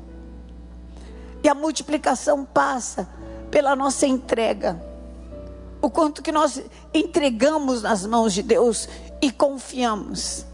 E 1.43 1.47
a 1.47 1.53
multiplicação 1.53 2.43
passa 2.43 3.07
pela 3.51 3.75
nossa 3.75 4.07
entrega. 4.07 4.81
O 5.81 5.89
quanto 5.89 6.21
que 6.21 6.31
nós 6.31 6.61
entregamos 6.93 7.83
nas 7.83 8.05
mãos 8.05 8.33
de 8.33 8.41
Deus 8.41 8.89
e 9.21 9.31
confiamos. 9.31 10.45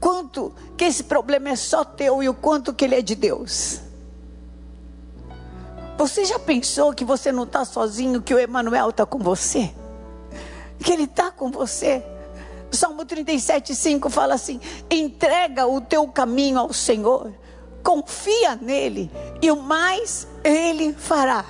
Quanto 0.00 0.54
que 0.76 0.84
esse 0.84 1.04
problema 1.04 1.50
é 1.50 1.56
só 1.56 1.84
teu 1.84 2.22
e 2.22 2.28
o 2.28 2.34
quanto 2.34 2.74
que 2.74 2.84
ele 2.84 2.94
é 2.94 3.02
de 3.02 3.14
Deus. 3.14 3.80
Você 5.96 6.24
já 6.24 6.38
pensou 6.38 6.92
que 6.92 7.04
você 7.04 7.30
não 7.30 7.44
está 7.44 7.64
sozinho, 7.64 8.20
que 8.20 8.34
o 8.34 8.38
Emanuel 8.38 8.90
está 8.90 9.06
com 9.06 9.18
você? 9.18 9.72
Que 10.78 10.92
Ele 10.92 11.04
está 11.04 11.30
com 11.30 11.50
você. 11.50 12.02
Salmo 12.70 13.04
37, 13.04 13.74
5 13.74 14.10
fala 14.10 14.34
assim: 14.34 14.60
entrega 14.90 15.66
o 15.66 15.80
teu 15.80 16.06
caminho 16.08 16.58
ao 16.58 16.72
Senhor, 16.72 17.32
confia 17.82 18.56
nele, 18.56 19.10
e 19.40 19.50
o 19.50 19.56
mais 19.56 20.26
Ele 20.42 20.92
fará. 20.92 21.44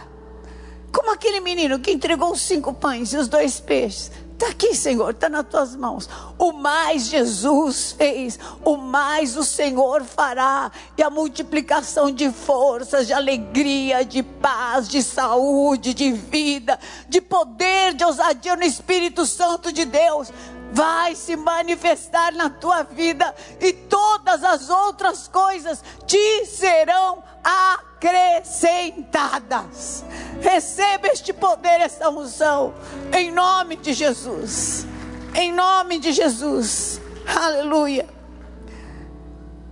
Como 0.92 1.12
aquele 1.12 1.40
menino 1.40 1.80
que 1.80 1.90
entregou 1.90 2.30
os 2.30 2.40
cinco 2.40 2.72
pães 2.72 3.12
e 3.12 3.16
os 3.16 3.26
dois 3.26 3.58
peixes. 3.58 4.12
Está 4.34 4.48
aqui, 4.48 4.74
Senhor, 4.74 5.10
está 5.10 5.28
nas 5.28 5.46
tuas 5.46 5.76
mãos. 5.76 6.08
O 6.36 6.52
mais 6.52 7.06
Jesus 7.06 7.92
fez, 7.92 8.38
o 8.64 8.76
mais 8.76 9.36
o 9.36 9.44
Senhor 9.44 10.02
fará. 10.02 10.72
E 10.98 11.02
a 11.04 11.08
multiplicação 11.08 12.10
de 12.10 12.30
forças, 12.30 13.06
de 13.06 13.12
alegria, 13.12 14.04
de 14.04 14.24
paz, 14.24 14.88
de 14.88 15.04
saúde, 15.04 15.94
de 15.94 16.10
vida, 16.10 16.78
de 17.08 17.20
poder, 17.20 17.94
de 17.94 18.04
ousadia 18.04 18.56
no 18.56 18.64
Espírito 18.64 19.24
Santo 19.24 19.72
de 19.72 19.84
Deus 19.84 20.32
vai 20.74 21.14
se 21.14 21.36
manifestar 21.36 22.32
na 22.32 22.50
tua 22.50 22.82
vida 22.82 23.32
e 23.60 23.72
todas 23.72 24.42
as 24.42 24.68
outras 24.68 25.28
coisas 25.28 25.80
te 26.04 26.44
serão 26.46 27.22
acrescentadas. 27.44 30.04
Receba 30.40 31.06
este 31.06 31.32
poder, 31.32 31.80
esta 31.80 32.10
unção, 32.10 32.74
em 33.12 33.30
nome 33.30 33.76
de 33.76 33.92
Jesus. 33.92 34.84
Em 35.32 35.52
nome 35.52 36.00
de 36.00 36.12
Jesus. 36.12 37.00
Aleluia. 37.24 38.08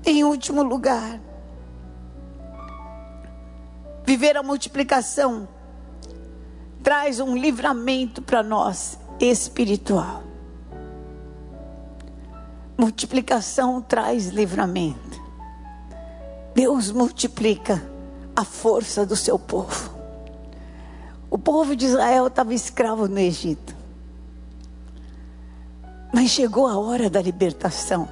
Em 0.04 0.22
último 0.22 0.62
lugar, 0.62 1.18
viver 4.04 4.36
a 4.36 4.42
multiplicação 4.42 5.48
traz 6.82 7.20
um 7.20 7.36
livramento 7.36 8.20
para 8.22 8.42
nós 8.42 8.98
espiritual. 9.20 10.32
Multiplicação 12.83 13.81
traz 13.81 14.27
livramento. 14.27 15.23
Deus 16.53 16.90
multiplica 16.90 17.81
a 18.35 18.45
força 18.45 19.07
do 19.07 19.14
seu 19.14 19.38
povo. 19.38 19.95
O 21.31 21.38
povo 21.38 21.77
de 21.77 21.87
Israel 21.87 22.27
estava 22.27 22.53
escravo 22.53 23.07
no 23.07 23.21
Egito. 23.21 23.77
Mas 26.12 26.31
chegou 26.31 26.66
a 26.66 26.77
hora 26.77 27.09
da 27.09 27.23
libertação. 27.23 28.09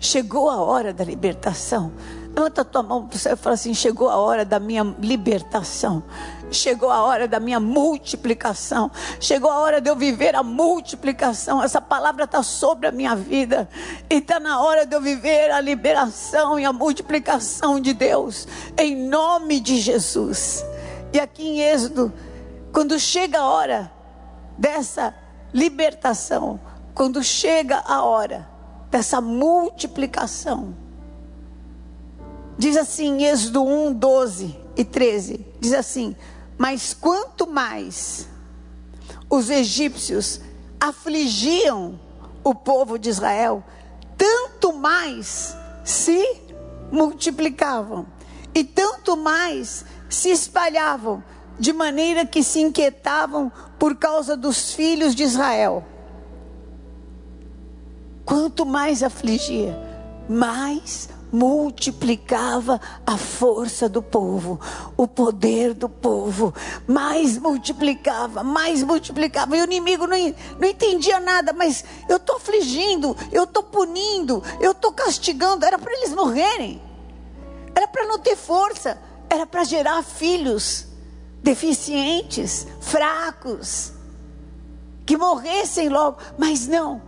Chegou 0.00 0.48
a 0.48 0.56
hora 0.56 0.94
da 0.94 1.04
libertação. 1.04 1.92
Levanta 2.34 2.62
a 2.62 2.64
tua 2.64 2.82
mão 2.82 3.06
para 3.06 3.16
o 3.16 3.18
céu 3.18 3.34
e 3.34 3.36
fala 3.36 3.54
assim: 3.54 3.74
chegou 3.74 4.08
a 4.08 4.16
hora 4.16 4.44
da 4.44 4.58
minha 4.58 4.82
libertação. 4.98 6.02
Chegou 6.50 6.90
a 6.90 7.02
hora 7.02 7.28
da 7.28 7.38
minha 7.38 7.60
multiplicação. 7.60 8.90
Chegou 9.20 9.50
a 9.50 9.58
hora 9.58 9.80
de 9.80 9.90
eu 9.90 9.96
viver 9.96 10.34
a 10.34 10.42
multiplicação. 10.42 11.62
Essa 11.62 11.80
palavra 11.80 12.24
está 12.24 12.42
sobre 12.42 12.86
a 12.86 12.92
minha 12.92 13.14
vida. 13.14 13.68
E 14.08 14.16
está 14.16 14.40
na 14.40 14.62
hora 14.62 14.86
de 14.86 14.94
eu 14.96 15.00
viver 15.00 15.50
a 15.50 15.60
liberação 15.60 16.58
e 16.58 16.64
a 16.64 16.72
multiplicação 16.72 17.78
de 17.78 17.92
Deus. 17.92 18.48
Em 18.78 18.96
nome 18.96 19.60
de 19.60 19.78
Jesus. 19.78 20.64
E 21.12 21.20
aqui 21.20 21.46
em 21.46 21.60
Êxodo, 21.60 22.12
quando 22.72 22.98
chega 22.98 23.40
a 23.40 23.46
hora 23.46 23.92
dessa 24.56 25.14
libertação, 25.52 26.58
quando 26.94 27.22
chega 27.22 27.82
a 27.86 28.04
hora 28.04 28.48
dessa 28.90 29.20
multiplicação, 29.20 30.81
diz 32.58 32.76
assim, 32.76 33.24
Êxodo 33.24 33.64
1, 33.64 33.92
12 33.94 34.56
e 34.76 34.84
13: 34.84 35.46
diz 35.60 35.72
assim: 35.72 36.16
Mas 36.58 36.94
quanto 36.94 37.46
mais 37.46 38.28
os 39.28 39.50
egípcios 39.50 40.40
afligiam 40.80 41.98
o 42.44 42.54
povo 42.54 42.98
de 42.98 43.08
Israel, 43.08 43.64
tanto 44.16 44.72
mais 44.72 45.56
se 45.84 46.36
multiplicavam, 46.90 48.06
e 48.54 48.62
tanto 48.62 49.16
mais 49.16 49.84
se 50.08 50.30
espalhavam, 50.30 51.22
de 51.58 51.72
maneira 51.72 52.26
que 52.26 52.42
se 52.42 52.60
inquietavam 52.60 53.50
por 53.78 53.96
causa 53.96 54.36
dos 54.36 54.72
filhos 54.72 55.14
de 55.14 55.22
Israel. 55.22 55.84
Quanto 58.24 58.66
mais 58.66 59.02
afligia, 59.02 59.78
mais 60.28 61.08
multiplicava 61.32 62.78
a 63.06 63.16
força 63.16 63.88
do 63.88 64.02
povo, 64.02 64.60
o 64.96 65.08
poder 65.08 65.72
do 65.72 65.88
povo, 65.88 66.54
mais 66.86 67.38
multiplicava, 67.38 68.42
mais 68.44 68.82
multiplicava. 68.82 69.56
E 69.56 69.62
o 69.62 69.64
inimigo 69.64 70.06
não, 70.06 70.16
não 70.58 70.68
entendia 70.68 71.18
nada, 71.18 71.54
mas 71.54 71.84
eu 72.08 72.18
estou 72.18 72.36
afligindo, 72.36 73.16
eu 73.32 73.44
estou 73.44 73.62
punindo, 73.62 74.42
eu 74.60 74.72
estou 74.72 74.92
castigando. 74.92 75.64
Era 75.64 75.78
para 75.78 75.92
eles 75.94 76.12
morrerem, 76.12 76.82
era 77.74 77.88
para 77.88 78.06
não 78.06 78.18
ter 78.18 78.36
força, 78.36 79.00
era 79.30 79.46
para 79.46 79.64
gerar 79.64 80.02
filhos 80.02 80.86
deficientes, 81.42 82.66
fracos, 82.80 83.92
que 85.06 85.16
morressem 85.16 85.88
logo. 85.88 86.18
Mas 86.36 86.68
não, 86.68 87.00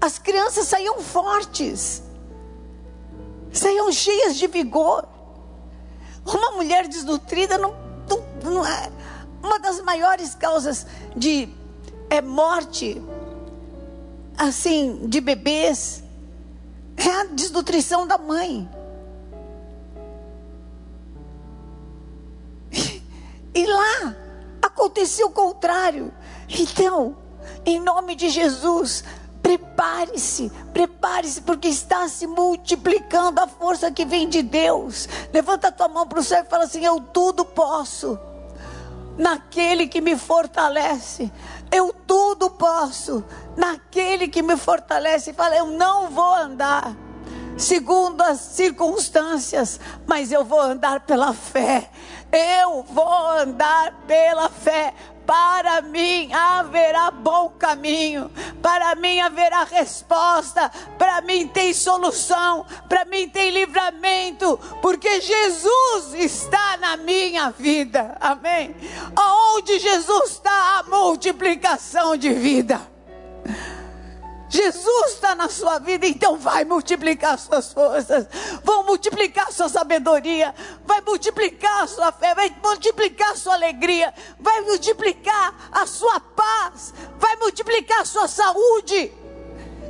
as 0.00 0.18
crianças 0.18 0.66
saíam 0.66 0.98
fortes 1.00 2.02
saíam 3.52 3.90
cheias 3.92 4.36
de 4.36 4.46
vigor. 4.46 5.06
Uma 6.24 6.52
mulher 6.52 6.86
desnutrida 6.86 7.58
não, 7.58 7.74
não, 8.08 8.52
não 8.52 8.66
é 8.66 8.90
uma 9.42 9.58
das 9.58 9.80
maiores 9.80 10.34
causas 10.34 10.86
de 11.16 11.48
é, 12.08 12.20
morte, 12.20 13.00
assim, 14.36 15.06
de 15.06 15.20
bebês, 15.20 16.02
é 16.96 17.08
a 17.08 17.24
desnutrição 17.24 18.06
da 18.06 18.18
mãe. 18.18 18.68
E 23.52 23.66
lá 23.66 24.14
aconteceu 24.62 25.26
o 25.26 25.32
contrário. 25.32 26.12
Então, 26.48 27.16
em 27.66 27.80
nome 27.80 28.14
de 28.14 28.28
Jesus, 28.28 29.02
Prepare-se, 29.50 30.48
prepare-se, 30.72 31.40
porque 31.40 31.66
está 31.66 32.08
se 32.08 32.24
multiplicando 32.24 33.40
a 33.40 33.48
força 33.48 33.90
que 33.90 34.04
vem 34.04 34.28
de 34.28 34.42
Deus. 34.42 35.08
Levanta 35.32 35.66
a 35.66 35.72
tua 35.72 35.88
mão 35.88 36.06
para 36.06 36.20
o 36.20 36.22
céu 36.22 36.44
e 36.44 36.48
fala 36.48 36.62
assim: 36.62 36.84
Eu 36.84 37.00
tudo 37.00 37.44
posso, 37.44 38.16
naquele 39.18 39.88
que 39.88 40.00
me 40.00 40.16
fortalece. 40.16 41.32
Eu 41.68 41.92
tudo 42.06 42.48
posso, 42.50 43.24
naquele 43.56 44.28
que 44.28 44.40
me 44.40 44.56
fortalece. 44.56 45.32
Fala, 45.32 45.56
eu 45.56 45.66
não 45.66 46.10
vou 46.10 46.32
andar 46.36 46.94
segundo 47.60 48.22
as 48.22 48.38
circunstâncias, 48.38 49.78
mas 50.06 50.32
eu 50.32 50.44
vou 50.44 50.60
andar 50.60 51.00
pela 51.00 51.34
fé. 51.34 51.90
Eu 52.32 52.82
vou 52.84 53.28
andar 53.30 53.92
pela 54.06 54.48
fé. 54.48 54.94
Para 55.30 55.80
mim 55.80 56.28
haverá 56.32 57.08
bom 57.12 57.50
caminho, 57.50 58.28
para 58.60 58.96
mim 58.96 59.20
haverá 59.20 59.62
resposta, 59.62 60.68
para 60.98 61.20
mim 61.20 61.46
tem 61.46 61.72
solução, 61.72 62.66
para 62.88 63.04
mim 63.04 63.28
tem 63.28 63.50
livramento, 63.50 64.58
porque 64.82 65.20
Jesus 65.20 66.14
está 66.14 66.78
na 66.78 66.96
minha 66.96 67.48
vida. 67.52 68.16
Amém. 68.20 68.74
Aonde 69.14 69.78
Jesus 69.78 70.32
está 70.32 70.80
a 70.80 70.82
multiplicação 70.90 72.16
de 72.16 72.30
vida. 72.30 72.80
Jesus 74.50 75.12
está 75.12 75.36
na 75.36 75.48
sua 75.48 75.78
vida, 75.78 76.08
então 76.08 76.36
vai 76.36 76.64
multiplicar 76.64 77.38
suas 77.38 77.72
forças, 77.72 78.26
vão 78.64 78.82
multiplicar 78.82 79.52
sua 79.52 79.68
sabedoria, 79.68 80.52
vai 80.84 81.00
multiplicar 81.02 81.86
sua 81.86 82.10
fé, 82.10 82.34
vai 82.34 82.52
multiplicar 82.60 83.36
sua 83.36 83.54
alegria, 83.54 84.12
vai 84.40 84.60
multiplicar 84.62 85.54
a 85.70 85.86
sua 85.86 86.18
paz, 86.18 86.92
vai 87.16 87.36
multiplicar 87.36 88.04
sua 88.04 88.26
saúde. 88.26 89.12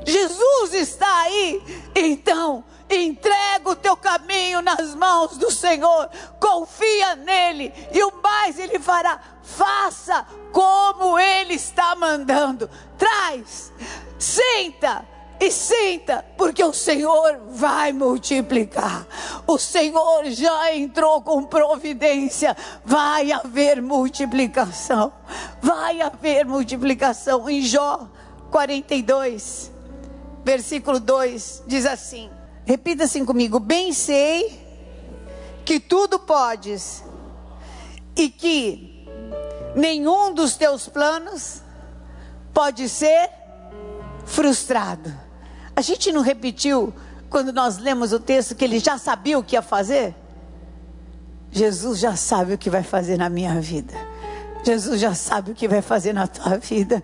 Jesus 0.05 0.75
está 0.75 1.23
aí, 1.23 1.63
então 1.95 2.63
entrega 2.91 3.71
o 3.71 3.77
teu 3.77 3.97
caminho 3.97 4.61
nas 4.61 4.95
mãos 4.95 5.39
do 5.39 5.51
Senhor, 5.51 6.11
confia 6.39 7.17
nele 7.17 7.73
e 7.95 8.03
o 8.03 8.13
mais 8.21 8.59
ele 8.59 8.79
fará. 8.79 9.19
Faça 9.43 10.27
como 10.53 11.19
ele 11.19 11.55
está 11.55 11.95
mandando. 11.97 12.69
Traz 12.99 13.73
Senta 14.21 15.09
e 15.41 15.51
senta, 15.51 16.23
porque 16.37 16.63
o 16.63 16.75
Senhor 16.75 17.41
vai 17.49 17.95
multiplicar. 17.95 19.07
O 19.47 19.57
Senhor 19.57 20.27
já 20.27 20.77
entrou 20.77 21.23
com 21.23 21.43
providência. 21.43 22.55
Vai 22.85 23.33
haver 23.33 23.81
multiplicação. 23.81 25.11
Vai 25.63 26.03
haver 26.03 26.45
multiplicação. 26.45 27.49
Em 27.49 27.63
Jó 27.63 28.07
42, 28.51 29.73
versículo 30.45 31.01
2, 31.01 31.63
diz 31.67 31.87
assim: 31.87 32.31
repita 32.67 33.05
assim 33.05 33.25
comigo: 33.25 33.59
Bem 33.59 33.95
sei 33.95 34.61
que 35.65 35.81
tudo 35.81 36.19
podes 36.19 37.03
e 38.15 38.29
que 38.29 39.09
nenhum 39.75 40.35
dos 40.35 40.57
teus 40.57 40.87
planos 40.87 41.63
pode 42.53 42.87
ser 42.91 43.40
frustrado. 44.31 45.13
A 45.75 45.83
gente 45.83 46.13
não 46.13 46.23
repetiu 46.23 46.95
quando 47.29 47.53
nós 47.53 47.79
lemos 47.79 48.13
o 48.13 48.21
texto 48.21 48.55
que 48.55 48.65
ele 48.65 48.79
já 48.79 48.97
sabia 48.97 49.39
o 49.39 49.43
que 49.43 49.57
ia 49.57 49.63
fazer? 49.63 50.15
Jesus 51.51 51.99
já 51.99 52.15
sabe 52.15 52.55
o 52.55 52.59
que 52.59 52.71
vai 52.71 52.83
fazer 52.83 53.19
na 53.19 53.29
minha 53.29 53.61
vida. 53.61 53.95
Jesus 54.63 55.01
já 55.01 55.15
sabe 55.15 55.53
o 55.53 55.55
que 55.55 55.67
vai 55.67 55.81
fazer 55.81 56.13
na 56.13 56.27
tua 56.27 56.59
vida. 56.59 57.03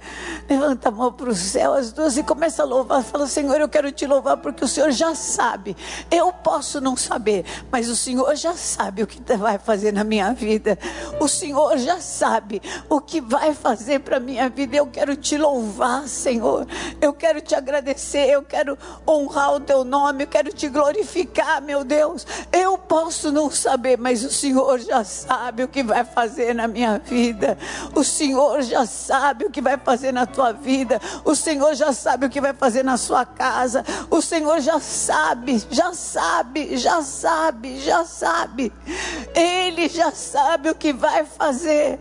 Levanta 0.48 0.88
a 0.88 0.92
mão 0.92 1.12
para 1.12 1.30
o 1.30 1.34
céu, 1.34 1.72
as 1.72 1.92
duas, 1.92 2.16
e 2.16 2.22
começa 2.22 2.62
a 2.62 2.66
louvar. 2.66 3.02
Fala, 3.02 3.26
Senhor, 3.26 3.58
eu 3.60 3.68
quero 3.68 3.90
te 3.90 4.06
louvar 4.06 4.36
porque 4.36 4.64
o 4.64 4.68
Senhor 4.68 4.90
já 4.90 5.14
sabe. 5.14 5.76
Eu 6.10 6.32
posso 6.32 6.80
não 6.80 6.96
saber, 6.96 7.44
mas 7.70 7.88
o 7.88 7.96
Senhor 7.96 8.34
já 8.36 8.54
sabe 8.54 9.02
o 9.02 9.06
que 9.06 9.20
vai 9.36 9.58
fazer 9.58 9.92
na 9.92 10.04
minha 10.04 10.32
vida. 10.32 10.78
O 11.18 11.28
Senhor 11.28 11.78
já 11.78 11.98
sabe 12.00 12.60
o 12.88 13.00
que 13.00 13.20
vai 13.20 13.54
fazer 13.54 14.00
para 14.00 14.18
a 14.18 14.20
minha 14.20 14.48
vida. 14.48 14.76
Eu 14.76 14.86
quero 14.86 15.16
te 15.16 15.38
louvar, 15.38 16.06
Senhor. 16.08 16.66
Eu 17.00 17.12
quero 17.12 17.40
te 17.40 17.54
agradecer. 17.54 18.28
Eu 18.28 18.42
quero 18.42 18.76
honrar 19.08 19.54
o 19.54 19.60
teu 19.60 19.82
nome. 19.82 20.24
Eu 20.24 20.28
quero 20.28 20.52
te 20.52 20.68
glorificar, 20.68 21.62
meu 21.62 21.82
Deus. 21.82 22.26
Eu 22.52 22.76
posso 22.76 23.32
não 23.32 23.50
saber, 23.50 23.96
mas 23.96 24.24
o 24.24 24.30
Senhor 24.30 24.78
já 24.80 25.02
sabe 25.04 25.62
o 25.62 25.68
que 25.68 25.82
vai 25.82 26.04
fazer 26.04 26.54
na 26.54 26.68
minha 26.68 26.98
vida 26.98 27.45
vida. 27.46 27.58
O 27.94 28.02
Senhor 28.02 28.62
já 28.62 28.84
sabe 28.86 29.44
o 29.44 29.50
que 29.50 29.60
vai 29.60 29.76
fazer 29.76 30.12
na 30.12 30.26
tua 30.26 30.52
vida. 30.52 31.00
O 31.24 31.34
Senhor 31.34 31.74
já 31.74 31.92
sabe 31.92 32.26
o 32.26 32.30
que 32.30 32.40
vai 32.40 32.52
fazer 32.52 32.82
na 32.82 32.96
sua 32.96 33.24
casa. 33.24 33.84
O 34.10 34.20
Senhor 34.20 34.60
já 34.60 34.80
sabe, 34.80 35.62
já 35.70 35.92
sabe, 35.92 36.76
já 36.76 37.02
sabe, 37.02 37.80
já 37.80 38.04
sabe. 38.04 38.72
Ele 39.34 39.88
já 39.88 40.10
sabe 40.10 40.70
o 40.70 40.74
que 40.74 40.92
vai 40.92 41.24
fazer. 41.24 42.00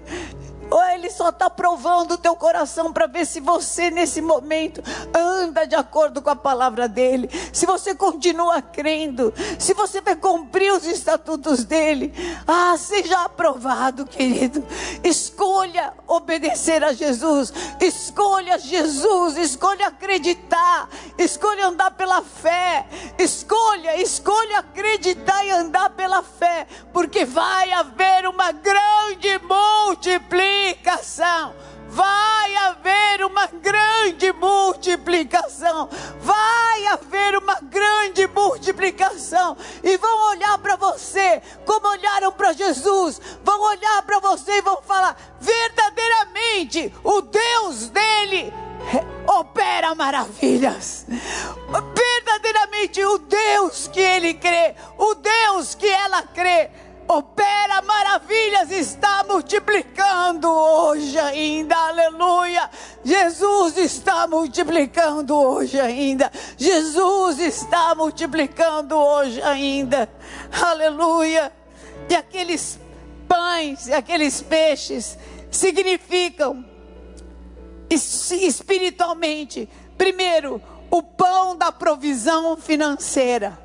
Ou 0.69 0.84
ele 0.86 1.10
só 1.10 1.30
está 1.30 1.49
provando 1.49 2.13
o 2.13 2.17
teu 2.17 2.36
coração 2.36 2.91
para 2.91 3.08
ver 3.08 3.25
se 3.25 3.39
você, 3.39 3.91
nesse 3.91 4.21
momento, 4.21 4.82
anda 5.13 5.65
de 5.65 5.75
acordo 5.75 6.21
com 6.21 6.30
a 6.30 6.36
palavra 6.36 6.88
dele. 6.88 7.30
Se 7.54 7.65
você 7.65 7.93
continua 7.93 8.62
crendo. 8.62 9.34
Se 9.60 9.73
você 9.73 10.01
vai 10.01 10.15
cumprir 10.15 10.71
os 10.73 10.86
estatutos 10.86 11.63
dele. 11.63 12.13
Ah, 12.47 12.75
seja 12.78 13.23
aprovado, 13.23 14.06
querido. 14.06 14.65
Escolha 15.04 15.93
obedecer 16.08 16.84
a 16.84 16.93
Jesus. 16.93 17.54
Escolha 17.80 18.58
Jesus. 18.58 19.38
Escolha 19.38 19.88
acreditar. 19.88 20.89
Escolha 21.17 21.67
andar 21.67 21.91
pela 21.91 22.21
fé. 22.21 22.88
Escolha, 23.19 24.01
escolha 24.01 24.60
acreditar 24.60 25.45
e 25.45 25.51
andar 25.51 25.91
pela 25.91 26.23
fé. 26.23 26.67
Porque 26.91 27.23
vai 27.23 27.71
haver 27.71 28.28
uma 28.28 28.51
grande 28.51 29.39
multiplicação 29.39 30.55
multiplicação. 30.56 31.54
Vai 31.88 32.56
haver 32.56 33.26
uma 33.26 33.48
grande 33.48 34.34
multiplicação. 34.34 35.89
Vai 36.20 36.88
haver 36.88 37.38
uma 37.38 37.60
grande 37.62 38.28
multiplicação. 38.28 39.56
E 39.84 39.98
vão 39.98 40.30
olhar 40.32 40.58
para 40.58 40.76
você 40.76 41.41
como 41.65 41.88
olharam 41.88 42.32
para 42.32 42.54
Jesus. 42.54 43.22
Vão 43.44 43.62
olhar 43.62 44.02
para 44.04 44.20
você 44.20 44.58
e 44.58 44.62
vão 44.62 44.82
falar: 44.82 45.15
verdadeiramente, 45.39 46.94
o 47.04 47.22
Deus 47.22 47.89
dele 47.89 48.54
opera 49.28 49.94
maravilhas. 49.96 51.06
Verdadeiramente, 51.96 53.04
o 53.04 53.18
Deus 53.20 53.88
que 53.88 54.00
ele 54.00 54.34
crê, 54.34 54.76
o 54.98 55.15
Deus 55.15 55.76
que 55.76 55.88
ela 55.88 56.24
crê 56.24 56.70
opera 57.08 57.82
maravilhas, 57.82 58.72
está 58.72 59.24
multiplicando 59.24 60.50
hoje 60.50 61.18
ainda, 61.20 61.76
aleluia. 61.76 62.70
Jesus 63.04 63.78
está 63.78 64.28
multiplicando 64.28 65.36
hoje 65.36 65.80
ainda, 65.80 66.32
Jesus 66.58 67.39
está 67.39 67.94
multiplicando 67.96 68.96
hoje 68.98 69.41
ainda, 69.41 70.10
aleluia. 70.52 71.52
E 72.10 72.15
aqueles 72.15 72.80
pães, 73.28 73.89
aqueles 73.89 74.41
peixes 74.41 75.18
significam 75.52 76.65
espiritualmente, 77.89 79.70
primeiro, 79.98 80.62
o 80.89 81.04
pão 81.04 81.56
da 81.56 81.72
provisão 81.72 82.58
financeira. 82.58 83.64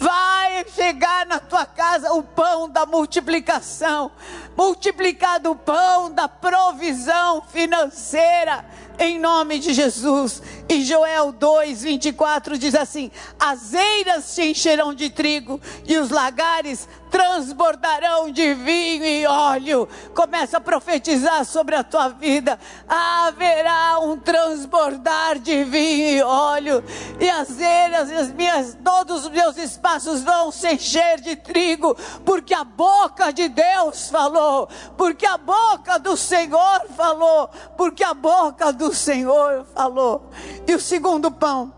Vai 0.00 0.64
chegar 0.74 1.26
na 1.26 1.38
tua 1.38 1.66
casa 1.66 2.10
o 2.14 2.22
pão 2.22 2.70
da 2.70 2.86
multiplicação, 2.86 4.10
multiplicado 4.56 5.50
o 5.50 5.54
pão 5.54 6.10
da 6.10 6.26
provisão 6.26 7.42
financeira, 7.42 8.64
em 9.00 9.18
nome 9.18 9.58
de 9.58 9.72
Jesus. 9.72 10.42
E 10.68 10.84
Joel 10.84 11.32
2, 11.32 11.82
24 11.82 12.58
diz 12.58 12.74
assim: 12.74 13.10
As 13.38 13.72
eiras 13.72 14.24
se 14.24 14.50
encherão 14.50 14.94
de 14.94 15.08
trigo 15.10 15.60
e 15.86 15.96
os 15.96 16.10
lagares 16.10 16.86
transbordarão 17.10 18.30
de 18.30 18.54
vinho 18.54 19.04
e 19.04 19.26
óleo. 19.26 19.88
Começa 20.14 20.58
a 20.58 20.60
profetizar 20.60 21.44
sobre 21.44 21.74
a 21.74 21.82
tua 21.82 22.08
vida. 22.08 22.58
Haverá 22.88 23.98
um 23.98 24.16
transbordar 24.16 25.38
de 25.38 25.64
vinho 25.64 26.18
e 26.18 26.22
óleo. 26.22 26.84
E 27.18 27.28
as 27.28 27.58
eiras, 27.60 28.10
as 28.12 28.32
minhas, 28.32 28.78
todos 28.84 29.24
os 29.24 29.30
meus 29.30 29.56
espaços 29.56 30.22
vão 30.22 30.52
se 30.52 30.74
encher 30.74 31.20
de 31.20 31.34
trigo, 31.34 31.96
porque 32.24 32.54
a 32.54 32.64
boca 32.64 33.32
de 33.32 33.48
Deus 33.48 34.08
falou, 34.08 34.68
porque 34.96 35.26
a 35.26 35.36
boca 35.36 35.98
do 35.98 36.16
Senhor 36.16 36.86
falou, 36.96 37.50
porque 37.76 38.04
a 38.04 38.14
boca 38.14 38.72
do 38.72 38.89
Senhor 38.94 39.64
falou. 39.74 40.30
E 40.66 40.74
o 40.74 40.80
segundo 40.80 41.30
pão 41.30 41.72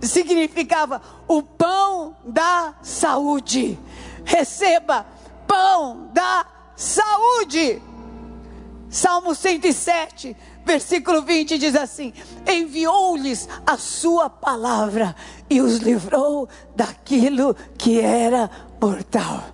significava 0.00 1.00
o 1.26 1.42
pão 1.42 2.16
da 2.24 2.74
saúde 2.82 3.78
receba 4.24 5.06
pão 5.46 6.08
da 6.12 6.46
saúde. 6.74 7.80
Salmo 8.88 9.34
107, 9.34 10.36
versículo 10.64 11.22
20 11.22 11.58
diz 11.58 11.74
assim: 11.74 12.12
Enviou-lhes 12.48 13.48
a 13.66 13.76
sua 13.76 14.30
palavra 14.30 15.14
e 15.50 15.60
os 15.60 15.78
livrou 15.78 16.48
daquilo 16.74 17.54
que 17.76 18.00
era 18.00 18.50
mortal 18.80 19.53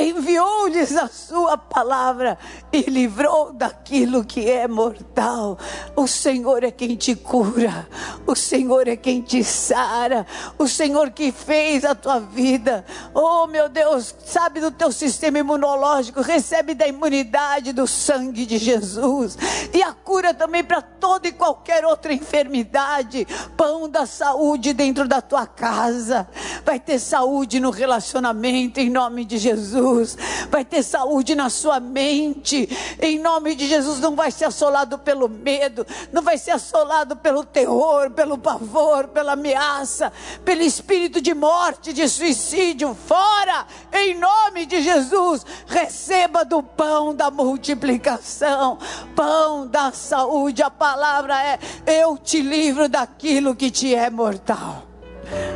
enviou-lhes 0.00 0.96
a 0.96 1.08
sua 1.08 1.56
palavra 1.56 2.38
e 2.72 2.82
livrou 2.82 3.52
daquilo 3.52 4.24
que 4.24 4.48
é 4.48 4.66
mortal. 4.66 5.58
O 5.96 6.06
Senhor 6.06 6.64
é 6.64 6.70
quem 6.70 6.96
te 6.96 7.14
cura, 7.14 7.88
o 8.26 8.34
Senhor 8.34 8.88
é 8.88 8.96
quem 8.96 9.20
te 9.20 9.42
sara, 9.42 10.26
o 10.58 10.66
Senhor 10.66 11.10
que 11.10 11.32
fez 11.32 11.84
a 11.84 11.94
tua 11.94 12.20
vida. 12.20 12.84
Oh, 13.14 13.46
meu 13.46 13.68
Deus, 13.68 14.14
sabe 14.24 14.60
do 14.60 14.70
teu 14.70 14.92
sistema 14.92 15.38
imunológico, 15.38 16.20
recebe 16.20 16.74
da 16.74 16.86
imunidade 16.86 17.72
do 17.72 17.86
sangue 17.86 18.46
de 18.46 18.58
Jesus 18.58 19.36
e 19.72 19.82
a 19.82 19.92
cura 19.92 20.32
também 20.32 20.62
para 20.62 20.80
toda 20.82 21.28
e 21.28 21.32
qualquer 21.32 21.84
outra 21.84 22.12
enfermidade. 22.12 23.26
Pão 23.56 23.88
da 23.88 24.06
saúde 24.06 24.72
dentro 24.72 25.08
da 25.08 25.20
tua 25.20 25.46
casa, 25.46 26.28
vai 26.64 26.78
ter 26.78 26.98
saúde 26.98 27.60
no 27.60 27.70
relacionamento 27.70 28.80
em 28.80 28.90
nome 28.90 29.24
de 29.24 29.38
Jesus. 29.38 29.89
Jesus. 29.90 30.16
Vai 30.50 30.64
ter 30.64 30.82
saúde 30.82 31.34
na 31.34 31.50
sua 31.50 31.80
mente. 31.80 32.68
Em 33.00 33.18
nome 33.18 33.54
de 33.54 33.66
Jesus, 33.66 34.00
não 34.00 34.14
vai 34.14 34.30
ser 34.30 34.46
assolado 34.46 34.98
pelo 34.98 35.28
medo, 35.28 35.86
não 36.12 36.22
vai 36.22 36.38
ser 36.38 36.52
assolado 36.52 37.16
pelo 37.16 37.44
terror, 37.44 38.10
pelo 38.10 38.38
pavor, 38.38 39.08
pela 39.08 39.32
ameaça, 39.32 40.12
pelo 40.44 40.62
espírito 40.62 41.20
de 41.20 41.34
morte, 41.34 41.92
de 41.92 42.08
suicídio. 42.08 42.96
Fora, 43.06 43.66
em 43.92 44.18
nome 44.18 44.66
de 44.66 44.80
Jesus, 44.82 45.44
receba 45.66 46.44
do 46.44 46.62
pão 46.62 47.14
da 47.14 47.30
multiplicação, 47.30 48.78
pão 49.14 49.66
da 49.66 49.92
saúde. 49.92 50.62
A 50.62 50.70
palavra 50.70 51.34
é: 51.42 51.58
eu 51.86 52.16
te 52.16 52.40
livro 52.40 52.88
daquilo 52.88 53.54
que 53.54 53.70
te 53.70 53.94
é 53.94 54.10
mortal. 54.10 54.84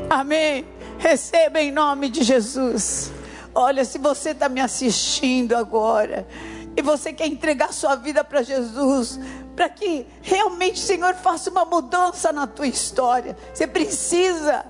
Amém. 0.08 0.64
Receba 0.98 1.60
em 1.60 1.72
nome 1.72 2.08
de 2.08 2.22
Jesus. 2.22 3.13
Olha, 3.54 3.84
se 3.84 3.98
você 3.98 4.30
está 4.30 4.48
me 4.48 4.60
assistindo 4.60 5.54
agora 5.54 6.26
e 6.76 6.82
você 6.82 7.12
quer 7.12 7.28
entregar 7.28 7.72
sua 7.72 7.94
vida 7.94 8.24
para 8.24 8.42
Jesus, 8.42 9.20
para 9.54 9.68
que 9.68 10.06
realmente 10.20 10.74
o 10.82 10.84
Senhor 10.84 11.14
faça 11.14 11.50
uma 11.50 11.64
mudança 11.64 12.32
na 12.32 12.46
tua 12.46 12.66
história, 12.66 13.36
você 13.52 13.66
precisa, 13.66 14.64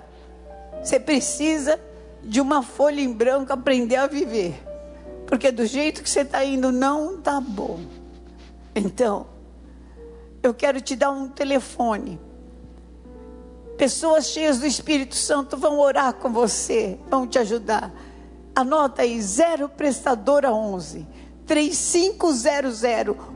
você 0.83 1.01
precisa 1.01 1.81
de 2.23 2.40
uma 2.40 2.62
folha 2.62 3.01
em 3.01 3.12
branco 3.12 3.53
aprender 3.53 3.97
a 3.97 4.07
viver, 4.07 4.62
porque 5.27 5.51
do 5.51 5.64
jeito 5.64 6.03
que 6.03 6.11
você 6.11 6.20
está 6.20 6.44
indo 6.44 6.70
não 6.70 7.16
está 7.16 7.40
bom. 7.40 7.81
Então, 8.75 9.27
eu 10.42 10.53
quero 10.53 10.79
te 10.81 10.94
dar 10.94 11.11
um 11.11 11.29
telefone. 11.29 12.20
Pessoas 13.79 14.27
cheias 14.27 14.59
do 14.59 14.66
Espírito 14.66 15.14
Santo 15.14 15.57
vão 15.57 15.79
orar 15.79 16.12
com 16.14 16.31
você, 16.31 16.99
vão 17.09 17.27
te 17.27 17.38
ajudar. 17.38 17.90
Anota 18.55 19.03
aí, 19.03 19.21
0 19.21 19.69
prestadora 19.69 20.53
11 20.53 21.07
3500 21.47 22.83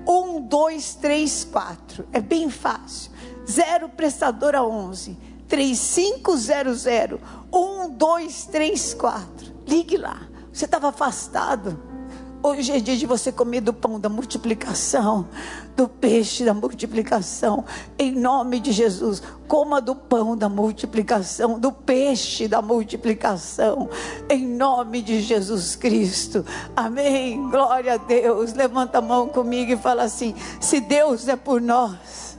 1234. 0.07 2.07
É 2.13 2.21
bem 2.21 2.49
fácil. 2.49 3.11
0 3.49 3.89
prestadora 3.91 4.63
11 4.63 5.17
3500 5.49 6.47
1234. 7.51 9.55
Ligue 9.67 9.97
lá. 9.97 10.21
Você 10.53 10.67
estava 10.67 10.89
afastado. 10.89 11.88
Hoje 12.49 12.73
é 12.73 12.81
dia 12.81 12.97
de 12.97 13.05
você 13.05 13.31
comer 13.31 13.61
do 13.61 13.75
pão 13.75 14.01
da 14.01 14.09
multiplicação, 14.09 15.29
do 15.77 15.87
peixe 15.87 16.47
da 16.47 16.55
multiplicação, 16.55 17.63
em 17.99 18.11
nome 18.11 18.59
de 18.59 18.73
Jesus. 18.73 19.23
Coma 19.47 19.83
do 19.83 19.95
pão 19.95 20.35
da 20.35 20.49
multiplicação, 20.49 21.61
do 21.61 21.71
peixe 21.71 22.49
da 22.49 22.63
multiplicação, 22.63 23.91
em 24.31 24.47
nome 24.47 25.03
de 25.03 25.21
Jesus 25.21 25.77
Cristo. 25.77 26.43
Amém. 26.75 27.51
Glória 27.51 27.93
a 27.93 27.97
Deus. 27.99 28.55
Levanta 28.55 28.97
a 28.97 29.03
mão 29.03 29.29
comigo 29.29 29.73
e 29.73 29.77
fala 29.77 30.05
assim: 30.05 30.35
se 30.59 30.81
Deus 30.81 31.29
é 31.29 31.37
por 31.37 31.61
nós. 31.61 32.39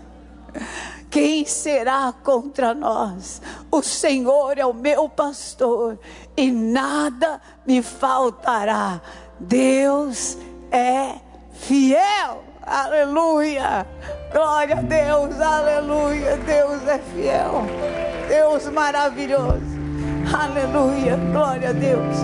Quem 1.11 1.43
será 1.45 2.13
contra 2.23 2.73
nós? 2.73 3.41
O 3.71 3.81
Senhor 3.81 4.57
é 4.57 4.65
o 4.65 4.73
meu 4.73 5.09
pastor 5.09 5.99
e 6.37 6.51
nada 6.51 7.41
me 7.65 7.81
faltará. 7.81 9.01
Deus 9.39 10.37
é 10.71 11.15
fiel. 11.53 12.43
Aleluia. 12.61 13.87
Glória 14.31 14.77
a 14.77 14.81
Deus. 14.81 15.39
Aleluia. 15.39 16.37
Deus 16.37 16.87
é 16.87 16.99
fiel. 16.99 17.63
Deus 18.27 18.67
maravilhoso. 18.67 19.79
Aleluia. 20.33 21.15
Glória 21.31 21.69
a 21.69 21.73
Deus. 21.73 22.17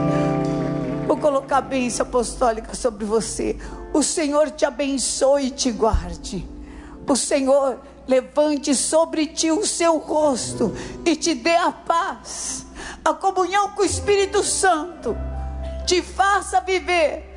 Vou 1.08 1.18
colocar 1.18 1.58
a 1.58 1.62
bênção 1.62 2.06
apostólica 2.06 2.76
sobre 2.76 3.06
você. 3.06 3.58
O 3.94 4.04
Senhor 4.04 4.52
te 4.52 4.66
abençoe 4.66 5.48
e 5.48 5.52
te 5.52 5.72
guarde. 5.72 6.48
O 7.08 7.16
Senhor 7.16 7.80
levante 8.08 8.76
sobre 8.76 9.28
ti 9.28 9.52
o 9.52 9.66
seu 9.66 9.98
rosto 9.98 10.76
e 11.06 11.16
te 11.16 11.34
dê 11.34 11.56
a 11.56 11.72
paz, 11.72 12.66
a 13.04 13.14
comunhão 13.14 13.70
com 13.70 13.82
o 13.82 13.86
Espírito 13.86 14.44
Santo 14.44 15.16
te 15.86 16.02
faça 16.02 16.62
viver 16.62 17.34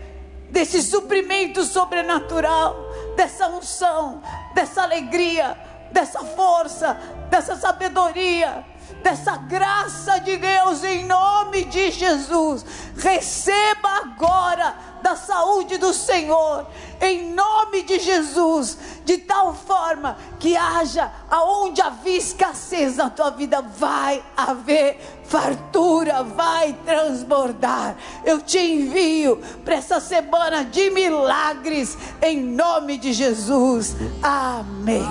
desse 0.51 0.83
suprimento 0.83 1.63
sobrenatural, 1.65 2.75
dessa 3.17 3.49
unção, 3.49 4.23
dessa 4.55 4.83
alegria, 4.83 5.57
dessa 5.93 6.21
força, 6.25 6.95
dessa 7.31 7.57
sabedoria, 7.57 8.65
dessa 9.03 9.37
graça 9.37 10.19
de 10.21 10.37
Deus 10.37 10.83
em 10.85 11.05
nome 11.05 11.65
de 11.65 11.91
Jesus. 11.91 12.65
Receba 12.97 13.89
agora 14.03 14.75
da 15.03 15.17
saúde 15.17 15.79
do 15.79 15.93
Senhor, 15.93 16.67
em 17.01 17.33
nome 17.33 17.83
de 17.83 17.99
Jesus, 17.99 18.79
de 19.05 19.19
tal 19.19 19.55
forma 19.55 20.17
que 20.39 20.57
haja 20.57 21.11
aonde 21.31 21.81
havia 21.81 22.17
escassez 22.17 22.97
na 22.97 23.11
tua 23.11 23.31
vida, 23.31 23.63
vai 23.63 24.23
haver 24.37 24.99
fartura, 25.25 26.23
vai 26.23 26.73
transbordar. 26.85 27.97
Eu 28.25 28.41
te 28.41 28.59
envio 28.59 29.41
para 29.65 29.77
essa 29.77 30.01
semana 30.01 30.65
de 30.65 30.91
milagres, 30.91 31.97
em 32.23 32.41
nome 32.41 32.99
de 32.99 33.13
Jesus. 33.13 33.97
Amém. 34.23 35.05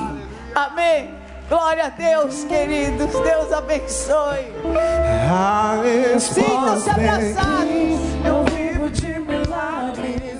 Amém. 0.53 1.15
Glória 1.49 1.85
a 1.85 1.89
Deus, 1.89 2.43
queridos. 2.43 3.11
Deus 3.11 3.53
abençoe. 3.53 4.51
Sintam-se 6.19 6.89
abraçados. 6.89 7.67
heart 9.57 9.97
is 9.97 10.36